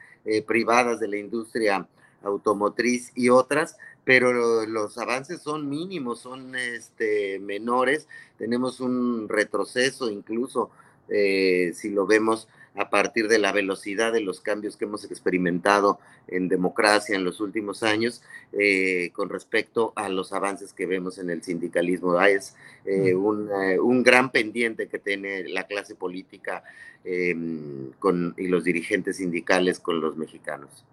privadas 0.46 0.98
de 0.98 1.06
la 1.06 1.16
industria 1.16 1.86
automotriz 2.22 3.12
y 3.14 3.28
otras, 3.28 3.76
pero 4.04 4.66
los 4.66 4.98
avances 4.98 5.42
son 5.42 5.68
mínimos, 5.68 6.20
son 6.20 6.56
este, 6.56 7.38
menores. 7.40 8.08
Tenemos 8.38 8.80
un 8.80 9.28
retroceso 9.28 10.10
incluso 10.10 10.70
eh, 11.08 11.72
si 11.74 11.90
lo 11.90 12.06
vemos 12.06 12.48
a 12.78 12.90
partir 12.90 13.28
de 13.28 13.38
la 13.38 13.52
velocidad 13.52 14.12
de 14.12 14.20
los 14.20 14.40
cambios 14.40 14.76
que 14.76 14.84
hemos 14.84 15.04
experimentado 15.04 15.98
en 16.28 16.48
democracia 16.48 17.16
en 17.16 17.24
los 17.24 17.40
últimos 17.40 17.82
años 17.82 18.22
eh, 18.52 19.10
con 19.12 19.28
respecto 19.28 19.92
a 19.96 20.08
los 20.08 20.32
avances 20.32 20.72
que 20.72 20.86
vemos 20.86 21.18
en 21.18 21.30
el 21.30 21.42
sindicalismo. 21.42 22.18
Ah, 22.18 22.30
es 22.30 22.54
eh, 22.84 23.14
un, 23.14 23.50
un, 23.50 24.02
gran 24.02 24.30
pendiente 24.30 24.88
que 24.88 24.98
tiene 24.98 25.48
la 25.48 25.66
clase 25.66 25.94
política 25.94 26.62
em, 27.04 27.90
con, 27.98 28.34
y 28.36 28.46
los 28.46 28.64
dirigentes 28.64 29.16
sindicales 29.16 29.80
con 29.80 30.00
los 30.00 30.16
mexicanos. 30.16 30.84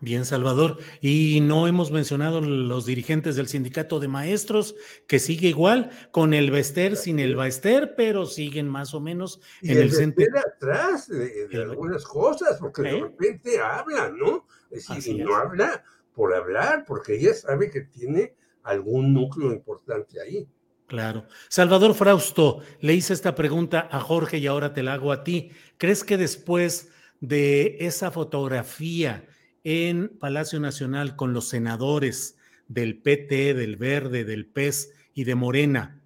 Bien, 0.00 0.24
Salvador. 0.24 0.78
Y 1.02 1.40
no 1.42 1.66
hemos 1.66 1.90
mencionado 1.90 2.40
los 2.40 2.86
dirigentes 2.86 3.36
del 3.36 3.48
sindicato 3.48 4.00
de 4.00 4.08
maestros, 4.08 4.74
que 5.06 5.18
sigue 5.18 5.48
igual, 5.48 5.90
con 6.10 6.32
el 6.32 6.50
Bester, 6.50 6.96
sin 6.96 7.18
el 7.18 7.36
Baester, 7.36 7.94
pero 7.96 8.24
siguen 8.24 8.66
más 8.66 8.94
o 8.94 9.00
menos 9.00 9.42
en 9.60 9.76
el, 9.76 9.92
centro. 9.92 10.24
atrás 10.38 11.06
de, 11.08 11.48
algunas 11.52 12.04
cosas, 12.04 12.58
porque 12.58 12.82
de 12.82 13.00
repente 13.00 13.60
habla, 13.60 14.10
¿no? 14.10 14.46
Es 14.70 14.88
decir, 14.88 15.22
no 15.22 15.36
habla 15.36 15.84
por 16.14 16.34
hablar, 16.34 16.84
porque 16.86 17.16
ella 17.16 17.34
sabe 17.34 17.70
que 17.70 17.82
tiene 17.82 18.34
algún 18.62 19.12
núcleo 19.12 19.52
importante 19.52 20.20
ahí. 20.20 20.48
Claro. 20.86 21.26
Salvador 21.48 21.94
Frausto, 21.94 22.62
le 22.80 22.94
hice 22.94 23.12
esta 23.12 23.34
pregunta 23.34 23.88
a 23.92 24.00
Jorge 24.00 24.38
y 24.38 24.46
ahora 24.46 24.72
te 24.72 24.82
la 24.82 24.94
hago 24.94 25.12
a 25.12 25.22
ti. 25.22 25.52
¿Crees 25.76 26.04
que 26.04 26.16
después 26.16 26.90
de 27.20 27.76
esa 27.80 28.10
fotografía, 28.10 29.24
en 29.64 30.08
Palacio 30.18 30.60
Nacional 30.60 31.16
con 31.16 31.32
los 31.32 31.48
senadores 31.48 32.36
del 32.68 32.98
PT, 32.98 33.54
del 33.54 33.76
Verde, 33.76 34.24
del 34.24 34.46
PES 34.46 34.92
y 35.14 35.24
de 35.24 35.34
Morena, 35.34 36.00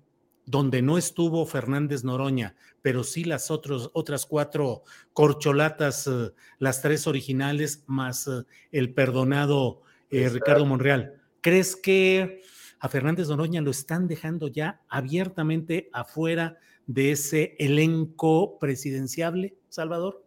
donde 0.46 0.82
no 0.82 0.98
estuvo 0.98 1.46
Fernández 1.46 2.04
Noroña, 2.04 2.56
pero 2.82 3.04
sí 3.04 3.24
las 3.24 3.50
otras 3.50 4.26
cuatro 4.26 4.82
corcholatas, 5.12 6.06
eh, 6.06 6.32
las 6.58 6.82
tres 6.82 7.06
originales, 7.06 7.84
más 7.86 8.26
eh, 8.26 8.44
el 8.72 8.92
perdonado 8.92 9.82
eh, 10.10 10.28
Ricardo 10.28 10.66
Monreal. 10.66 11.20
¿Crees 11.40 11.76
que 11.76 12.42
a 12.80 12.88
Fernández 12.88 13.28
Noroña 13.28 13.60
lo 13.60 13.70
están 13.70 14.08
dejando 14.08 14.48
ya 14.48 14.82
abiertamente 14.88 15.88
afuera 15.92 16.58
de 16.86 17.12
ese 17.12 17.56
elenco 17.58 18.58
presidenciable, 18.58 19.56
Salvador? 19.68 20.23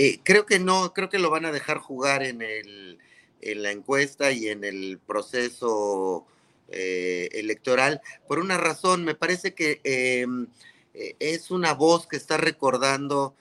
Eh, 0.00 0.20
creo 0.22 0.46
que 0.46 0.60
no, 0.60 0.94
creo 0.94 1.08
que 1.08 1.18
lo 1.18 1.28
van 1.28 1.44
a 1.44 1.50
dejar 1.50 1.78
jugar 1.78 2.22
en, 2.22 2.40
el, 2.40 3.00
en 3.40 3.62
la 3.64 3.72
encuesta 3.72 4.30
y 4.30 4.46
en 4.46 4.62
el 4.62 5.00
proceso 5.04 6.24
eh, 6.68 7.28
electoral 7.32 8.00
por 8.28 8.38
una 8.38 8.58
razón. 8.58 9.04
Me 9.04 9.16
parece 9.16 9.54
que 9.54 9.80
em, 9.82 10.46
eh, 10.94 11.16
es 11.18 11.50
una 11.50 11.74
voz 11.74 12.06
que 12.06 12.16
está 12.16 12.36
recordando 12.36 13.34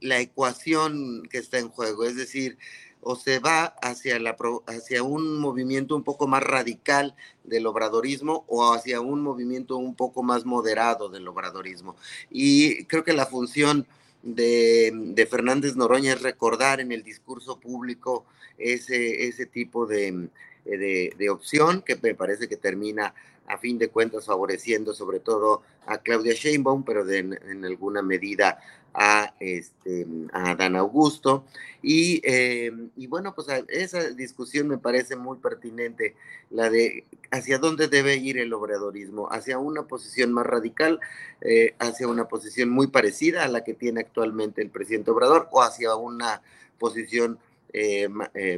la 0.00 0.20
ecuación 0.20 1.24
que 1.28 1.38
está 1.38 1.58
en 1.58 1.68
juego, 1.68 2.04
es 2.04 2.16
decir, 2.16 2.56
o 3.02 3.16
se 3.16 3.40
va 3.40 3.64
hacia, 3.82 4.18
la, 4.20 4.36
hacia 4.68 5.02
un 5.02 5.38
movimiento 5.38 5.96
un 5.96 6.04
poco 6.04 6.28
más 6.28 6.42
radical 6.42 7.14
del 7.44 7.66
obradorismo 7.66 8.44
o 8.46 8.72
hacia 8.72 9.00
un 9.00 9.22
movimiento 9.22 9.76
un 9.76 9.96
poco 9.96 10.22
más 10.22 10.46
moderado 10.46 11.08
del 11.08 11.26
obradorismo. 11.26 11.96
Y 12.30 12.84
creo 12.84 13.04
que 13.04 13.12
la 13.12 13.26
función 13.26 13.86
de, 14.22 15.26
Fernández 15.30 15.76
Noroña 15.76 16.12
es 16.12 16.22
recordar 16.22 16.80
en 16.80 16.92
el 16.92 17.02
discurso 17.02 17.58
público 17.58 18.24
ese, 18.58 19.28
ese 19.28 19.46
tipo 19.46 19.86
de, 19.86 20.28
de, 20.64 21.30
opción 21.30 21.82
que 21.82 21.96
me 21.96 22.14
parece 22.14 22.48
que 22.48 22.56
termina 22.56 23.14
a 23.46 23.58
fin 23.58 23.78
de 23.78 23.88
cuentas 23.88 24.26
favoreciendo 24.26 24.94
sobre 24.94 25.18
todo 25.18 25.62
a 25.86 25.98
Claudia 25.98 26.34
Sheinbaum, 26.34 26.84
pero 26.84 27.08
en 27.10 27.64
alguna 27.64 28.02
medida 28.02 28.58
a, 28.94 29.34
este, 29.40 30.06
a 30.32 30.54
Dan 30.54 30.76
Augusto. 30.76 31.44
Y, 31.82 32.20
eh, 32.24 32.72
y, 32.96 33.06
bueno, 33.06 33.34
pues 33.34 33.48
esa 33.68 34.10
discusión 34.10 34.68
me 34.68 34.78
parece 34.78 35.16
muy 35.16 35.38
pertinente, 35.38 36.14
la 36.50 36.70
de 36.70 37.04
hacia 37.30 37.58
dónde 37.58 37.88
debe 37.88 38.16
ir 38.16 38.38
el 38.38 38.52
obradorismo, 38.52 39.28
hacia 39.30 39.58
una 39.58 39.84
posición 39.84 40.32
más 40.32 40.46
radical, 40.46 41.00
eh, 41.40 41.74
hacia 41.78 42.06
una 42.06 42.28
posición 42.28 42.70
muy 42.70 42.88
parecida 42.88 43.44
a 43.44 43.48
la 43.48 43.64
que 43.64 43.74
tiene 43.74 44.00
actualmente 44.00 44.62
el 44.62 44.70
presidente 44.70 45.10
Obrador, 45.10 45.48
o 45.50 45.62
hacia 45.62 45.96
una 45.96 46.42
posición 46.78 47.38
eh, 47.72 48.08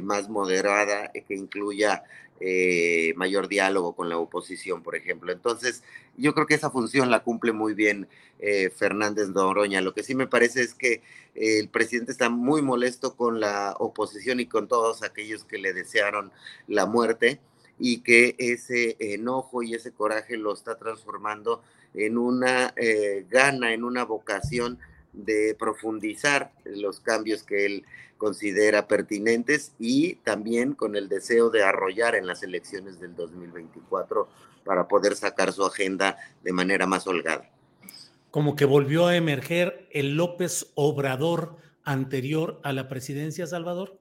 más 0.03 0.27
moderada 0.27 1.09
que 1.13 1.35
incluya 1.35 2.03
eh, 2.41 3.13
mayor 3.15 3.47
diálogo 3.47 3.95
con 3.95 4.09
la 4.09 4.17
oposición, 4.17 4.83
por 4.83 4.95
ejemplo. 4.95 5.31
Entonces, 5.31 5.83
yo 6.17 6.33
creo 6.33 6.45
que 6.45 6.55
esa 6.55 6.69
función 6.69 7.09
la 7.09 7.23
cumple 7.23 7.53
muy 7.53 7.73
bien 7.73 8.09
eh, 8.39 8.69
Fernández 8.69 9.29
Noroña. 9.29 9.79
Lo 9.79 9.93
que 9.93 10.03
sí 10.03 10.15
me 10.15 10.27
parece 10.27 10.61
es 10.61 10.73
que 10.73 11.01
eh, 11.33 11.59
el 11.59 11.69
presidente 11.69 12.11
está 12.11 12.29
muy 12.29 12.61
molesto 12.61 13.15
con 13.15 13.39
la 13.39 13.75
oposición 13.79 14.41
y 14.41 14.47
con 14.47 14.67
todos 14.67 15.01
aquellos 15.01 15.45
que 15.45 15.57
le 15.57 15.71
desearon 15.71 16.33
la 16.67 16.85
muerte 16.85 17.39
y 17.79 18.01
que 18.01 18.35
ese 18.37 18.97
enojo 18.99 19.63
y 19.63 19.73
ese 19.73 19.93
coraje 19.93 20.35
lo 20.35 20.53
está 20.53 20.77
transformando 20.77 21.61
en 21.93 22.17
una 22.17 22.73
gana, 23.29 23.73
en 23.73 23.85
una 23.85 24.03
vocación 24.03 24.79
de 25.15 25.55
profundizar 25.57 26.51
los 26.65 26.99
cambios 26.99 27.43
que 27.43 27.65
él 27.65 27.85
considera 28.17 28.87
pertinentes 28.87 29.73
y 29.79 30.15
también 30.15 30.73
con 30.73 30.95
el 30.95 31.09
deseo 31.09 31.49
de 31.49 31.63
arrollar 31.63 32.15
en 32.15 32.27
las 32.27 32.43
elecciones 32.43 32.99
del 32.99 33.15
2024 33.15 34.27
para 34.63 34.87
poder 34.87 35.15
sacar 35.15 35.53
su 35.53 35.65
agenda 35.65 36.17
de 36.43 36.53
manera 36.53 36.87
más 36.87 37.07
holgada. 37.07 37.49
Como 38.31 38.55
que 38.55 38.65
volvió 38.65 39.07
a 39.07 39.15
emerger 39.15 39.87
el 39.91 40.15
López 40.15 40.71
Obrador 40.75 41.57
anterior 41.83 42.59
a 42.63 42.73
la 42.73 42.89
presidencia, 42.89 43.47
Salvador. 43.47 43.97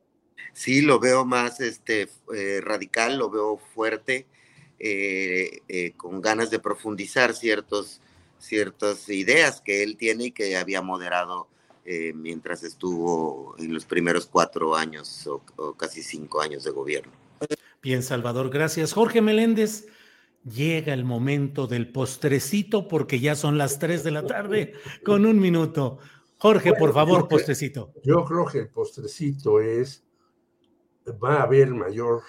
Sí, 0.52 0.80
lo 0.80 0.98
veo 0.98 1.24
más 1.24 1.60
este, 1.60 2.08
eh, 2.34 2.60
radical, 2.62 3.18
lo 3.18 3.30
veo 3.30 3.58
fuerte, 3.74 4.26
eh, 4.78 5.60
eh, 5.68 5.92
con 5.96 6.20
ganas 6.20 6.50
de 6.50 6.58
profundizar 6.58 7.34
ciertos, 7.34 8.00
ciertas 8.44 9.08
ideas 9.08 9.60
que 9.60 9.82
él 9.82 9.96
tiene 9.96 10.26
y 10.26 10.30
que 10.32 10.56
había 10.56 10.82
moderado 10.82 11.48
eh, 11.84 12.12
mientras 12.14 12.62
estuvo 12.62 13.54
en 13.58 13.74
los 13.74 13.84
primeros 13.84 14.26
cuatro 14.26 14.74
años 14.74 15.26
o, 15.26 15.74
casi 15.74 16.02
cinco 16.02 16.40
años 16.40 16.64
de 16.64 16.70
gobierno. 16.70 17.12
Bien, 17.82 18.02
Salvador, 18.02 18.48
gracias. 18.48 18.94
Jorge 18.94 19.20
Meléndez, 19.20 19.86
llega 20.44 20.94
el 20.94 21.04
momento 21.04 21.66
del 21.66 21.92
postrecito 21.92 22.88
porque 22.88 23.20
ya 23.20 23.34
son 23.34 23.58
las 23.58 23.78
tres 23.78 24.02
de 24.02 24.10
la 24.12 24.26
tarde 24.26 24.74
con 25.04 25.26
un 25.26 25.38
minuto. 25.38 25.98
Jorge, 26.38 26.72
por 26.74 26.92
favor, 26.92 27.28
postrecito. 27.28 27.92
Yo 28.02 28.24
creo 28.24 28.46
que 28.46 28.58
el 28.60 28.68
postrecito 28.68 29.60
es, 29.60 30.04
va 31.22 31.36
a 31.36 31.42
haber 31.42 31.68
mayor 31.68 32.22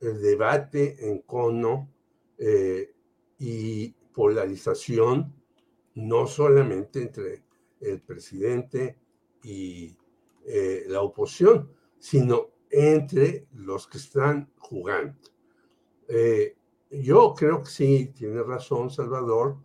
eh, 0.00 0.06
debate 0.06 1.08
en 1.08 1.20
cono 1.22 1.88
eh, 2.38 2.92
y 3.38 3.94
polarización, 4.16 5.34
no 5.94 6.26
solamente 6.26 7.02
entre 7.02 7.44
el 7.80 8.00
presidente 8.00 8.98
y 9.42 9.94
eh, 10.46 10.84
la 10.88 11.02
oposición, 11.02 11.70
sino 11.98 12.48
entre 12.70 13.46
los 13.52 13.86
que 13.86 13.98
están 13.98 14.50
jugando. 14.56 15.18
Eh, 16.08 16.56
yo 16.90 17.34
creo 17.36 17.62
que 17.62 17.70
sí, 17.70 18.12
tiene 18.16 18.42
razón 18.42 18.88
Salvador, 18.88 19.58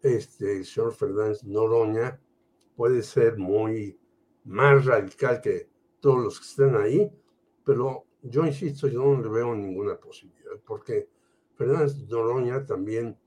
este, 0.00 0.58
el 0.58 0.64
señor 0.64 0.94
Fernández 0.94 1.42
Noroña 1.42 2.20
puede 2.76 3.02
ser 3.02 3.36
muy 3.36 3.98
más 4.44 4.86
radical 4.86 5.40
que 5.40 5.68
todos 5.98 6.22
los 6.22 6.38
que 6.38 6.46
están 6.46 6.76
ahí, 6.76 7.10
pero 7.64 8.06
yo 8.22 8.46
insisto, 8.46 8.86
yo 8.86 9.02
no 9.02 9.20
le 9.20 9.28
veo 9.28 9.56
ninguna 9.56 9.98
posibilidad, 9.98 10.52
porque 10.64 11.08
Fernández 11.54 11.96
Noroña 12.08 12.64
también 12.64 13.18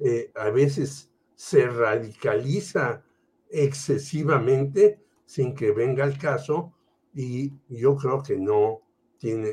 eh, 0.00 0.30
a 0.34 0.50
veces 0.50 1.10
se 1.34 1.66
radicaliza 1.66 3.04
excesivamente 3.50 5.00
sin 5.26 5.54
que 5.54 5.72
venga 5.72 6.04
el 6.04 6.18
caso 6.18 6.74
y 7.14 7.52
yo 7.68 7.96
creo 7.96 8.22
que 8.22 8.36
no 8.36 8.82
tiene 9.18 9.50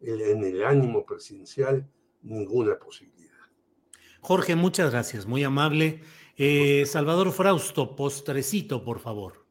en 0.00 0.44
el 0.44 0.64
ánimo 0.64 1.04
presidencial 1.04 1.88
ninguna 2.22 2.78
posibilidad. 2.78 3.32
Jorge, 4.20 4.56
muchas 4.56 4.90
gracias, 4.90 5.26
muy 5.26 5.44
amable. 5.44 6.00
Eh, 6.36 6.84
Salvador 6.86 7.32
Frausto, 7.32 7.94
postrecito, 7.94 8.82
por 8.84 8.98
favor. 8.98 9.46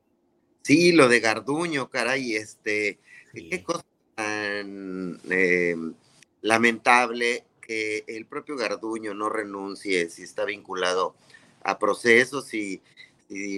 Sí, 0.64 0.92
lo 0.92 1.08
de 1.08 1.20
Garduño, 1.20 1.90
caray, 1.90 2.36
este, 2.36 3.00
qué 3.34 3.64
cosa 3.64 3.86
tan 4.16 5.20
eh, 5.30 5.76
lamentable 6.42 7.46
que 7.66 8.04
el 8.08 8.26
propio 8.26 8.56
Garduño 8.56 9.14
no 9.14 9.30
renuncie 9.30 10.10
si 10.10 10.24
está 10.24 10.46
vinculado 10.46 11.16
a 11.64 11.80
procesos 11.80 12.54
y, 12.54 12.82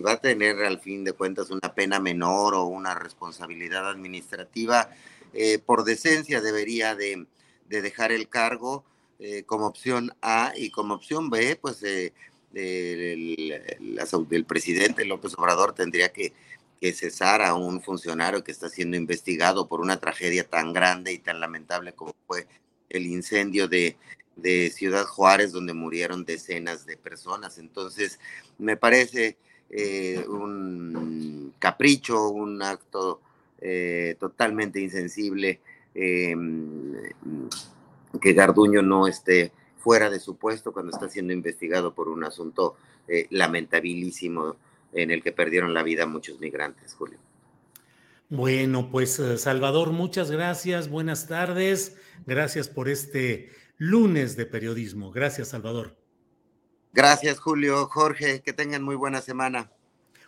va 0.05 0.13
a 0.13 0.21
tener 0.21 0.63
al 0.63 0.79
fin 0.79 1.03
de 1.03 1.11
cuentas 1.11 1.49
una 1.49 1.73
pena 1.73 1.99
menor 1.99 2.53
o 2.53 2.63
una 2.63 2.95
responsabilidad 2.95 3.89
administrativa, 3.89 4.89
eh, 5.33 5.59
por 5.59 5.83
decencia 5.83 6.39
debería 6.39 6.95
de, 6.95 7.25
dejar 7.67 8.13
el 8.13 8.29
cargo 8.29 8.85
eh, 9.19 9.43
como 9.43 9.65
opción 9.65 10.13
A 10.21 10.53
y 10.55 10.69
como 10.69 10.93
opción 10.93 11.29
B, 11.29 11.57
pues 11.57 11.83
el, 11.83 12.13
el, 12.53 14.45
presidente 14.45 15.03
López 15.03 15.33
Obrador 15.37 15.73
tendría 15.73 16.13
que, 16.13 16.31
que, 16.79 16.93
cesar 16.93 17.41
a 17.41 17.53
un 17.53 17.81
funcionario 17.81 18.45
que 18.45 18.53
está 18.53 18.69
siendo 18.69 18.95
investigado 18.95 19.67
por 19.67 19.81
una 19.81 19.99
tragedia 19.99 20.47
tan 20.47 20.71
grande 20.71 21.11
y 21.11 21.17
tan 21.17 21.41
lamentable 21.41 21.91
como 21.91 22.15
fue 22.27 22.47
el 22.89 23.05
incendio 23.05 23.67
de, 23.67 23.97
de 24.35 24.69
Ciudad 24.69 25.05
Juárez, 25.05 25.51
donde 25.51 25.73
murieron 25.73 26.25
decenas 26.25 26.85
de 26.85 26.97
personas. 26.97 27.57
Entonces, 27.57 28.19
me 28.57 28.77
parece 28.77 29.37
eh, 29.69 30.23
un 30.27 31.53
capricho, 31.59 32.29
un 32.29 32.61
acto 32.61 33.21
eh, 33.59 34.15
totalmente 34.19 34.79
insensible, 34.79 35.59
em, 35.93 36.93
que 38.21 38.33
Garduño 38.33 38.81
no 38.81 39.07
esté 39.07 39.51
fuera 39.77 40.09
de 40.09 40.19
su 40.19 40.35
puesto 40.37 40.71
cuando 40.71 40.91
está 40.91 41.09
siendo 41.09 41.33
investigado 41.33 41.93
por 41.93 42.09
un 42.09 42.23
asunto 42.23 42.75
eh, 43.07 43.27
lamentabilísimo 43.29 44.55
en 44.93 45.11
el 45.11 45.21
que 45.21 45.31
perdieron 45.31 45.73
la 45.73 45.83
vida 45.83 46.05
muchos 46.05 46.39
migrantes, 46.39 46.93
Julio. 46.93 47.17
Bueno, 48.35 48.89
pues 48.91 49.21
Salvador, 49.37 49.91
muchas 49.91 50.29
gracias, 50.29 50.89
buenas 50.89 51.25
tardes, 51.25 51.95
gracias 52.25 52.67
por 52.67 52.89
este 52.89 53.49
lunes 53.77 54.35
de 54.35 54.45
periodismo. 54.45 55.09
Gracias, 55.09 55.47
Salvador. 55.49 55.95
Gracias, 56.91 57.39
Julio. 57.39 57.87
Jorge, 57.87 58.41
que 58.41 58.51
tengan 58.51 58.83
muy 58.83 58.95
buena 58.95 59.21
semana. 59.21 59.71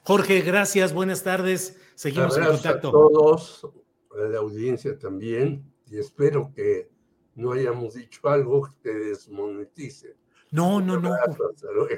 Jorge, 0.04 0.39
gracias, 0.39 0.93
buenas 0.93 1.24
tardes. 1.24 1.82
Seguimos 1.96 2.38
en 2.38 2.46
contacto. 2.46 2.88
A 2.88 2.91
todos, 2.91 3.67
a 4.12 4.24
la 4.30 4.38
audiencia 4.38 4.98
también, 4.98 5.70
y 5.86 5.98
espero 5.98 6.54
que 6.56 6.89
no 7.36 7.52
hayamos 7.52 7.96
dicho 7.96 8.22
algo 8.30 8.63
que 8.63 8.89
te 8.89 9.00
desmonetice. 9.00 10.15
No, 10.51 10.79
no, 10.79 10.99
no. 10.99 11.15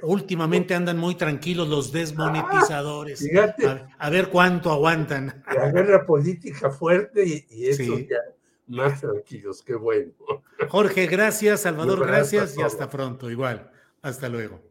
Últimamente 0.04 0.74
andan 0.74 0.98
muy 0.98 1.16
tranquilos 1.16 1.68
los 1.68 1.92
desmonetizadores. 1.92 3.24
a, 3.98 4.10
ver 4.10 4.30
cuánto 4.30 4.72
aguantan. 4.72 5.44
La 5.56 5.72
guerra 5.72 6.06
política 6.06 6.70
fuerte 6.72 7.46
y, 7.50 7.68
eso 7.68 8.00
ya 8.00 8.18
más 8.70 9.02
tranquilos, 9.02 9.64
qué 9.64 9.76
bueno. 9.76 10.12
Jorge, 10.70 11.08
gracias, 11.08 11.62
Salvador, 11.62 12.06
gracias 12.06 12.58
y 12.58 12.62
hasta 12.62 12.90
pronto, 12.90 13.30
igual. 13.30 13.72
Hasta 14.02 14.30
luego. 14.30 14.62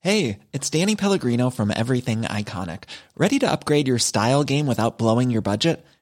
Hey, 0.00 0.38
it's 0.52 0.70
Danny 0.70 0.94
Pellegrino 0.94 1.50
from 1.50 1.72
Everything 1.74 2.22
Iconic. 2.22 2.84
Ready 3.16 3.40
to 3.40 3.50
upgrade 3.50 3.88
your 3.88 3.98
style 3.98 4.44
game 4.44 4.66
without 4.66 4.98
blowing 4.98 5.30
your 5.30 5.42
budget? 5.42 5.84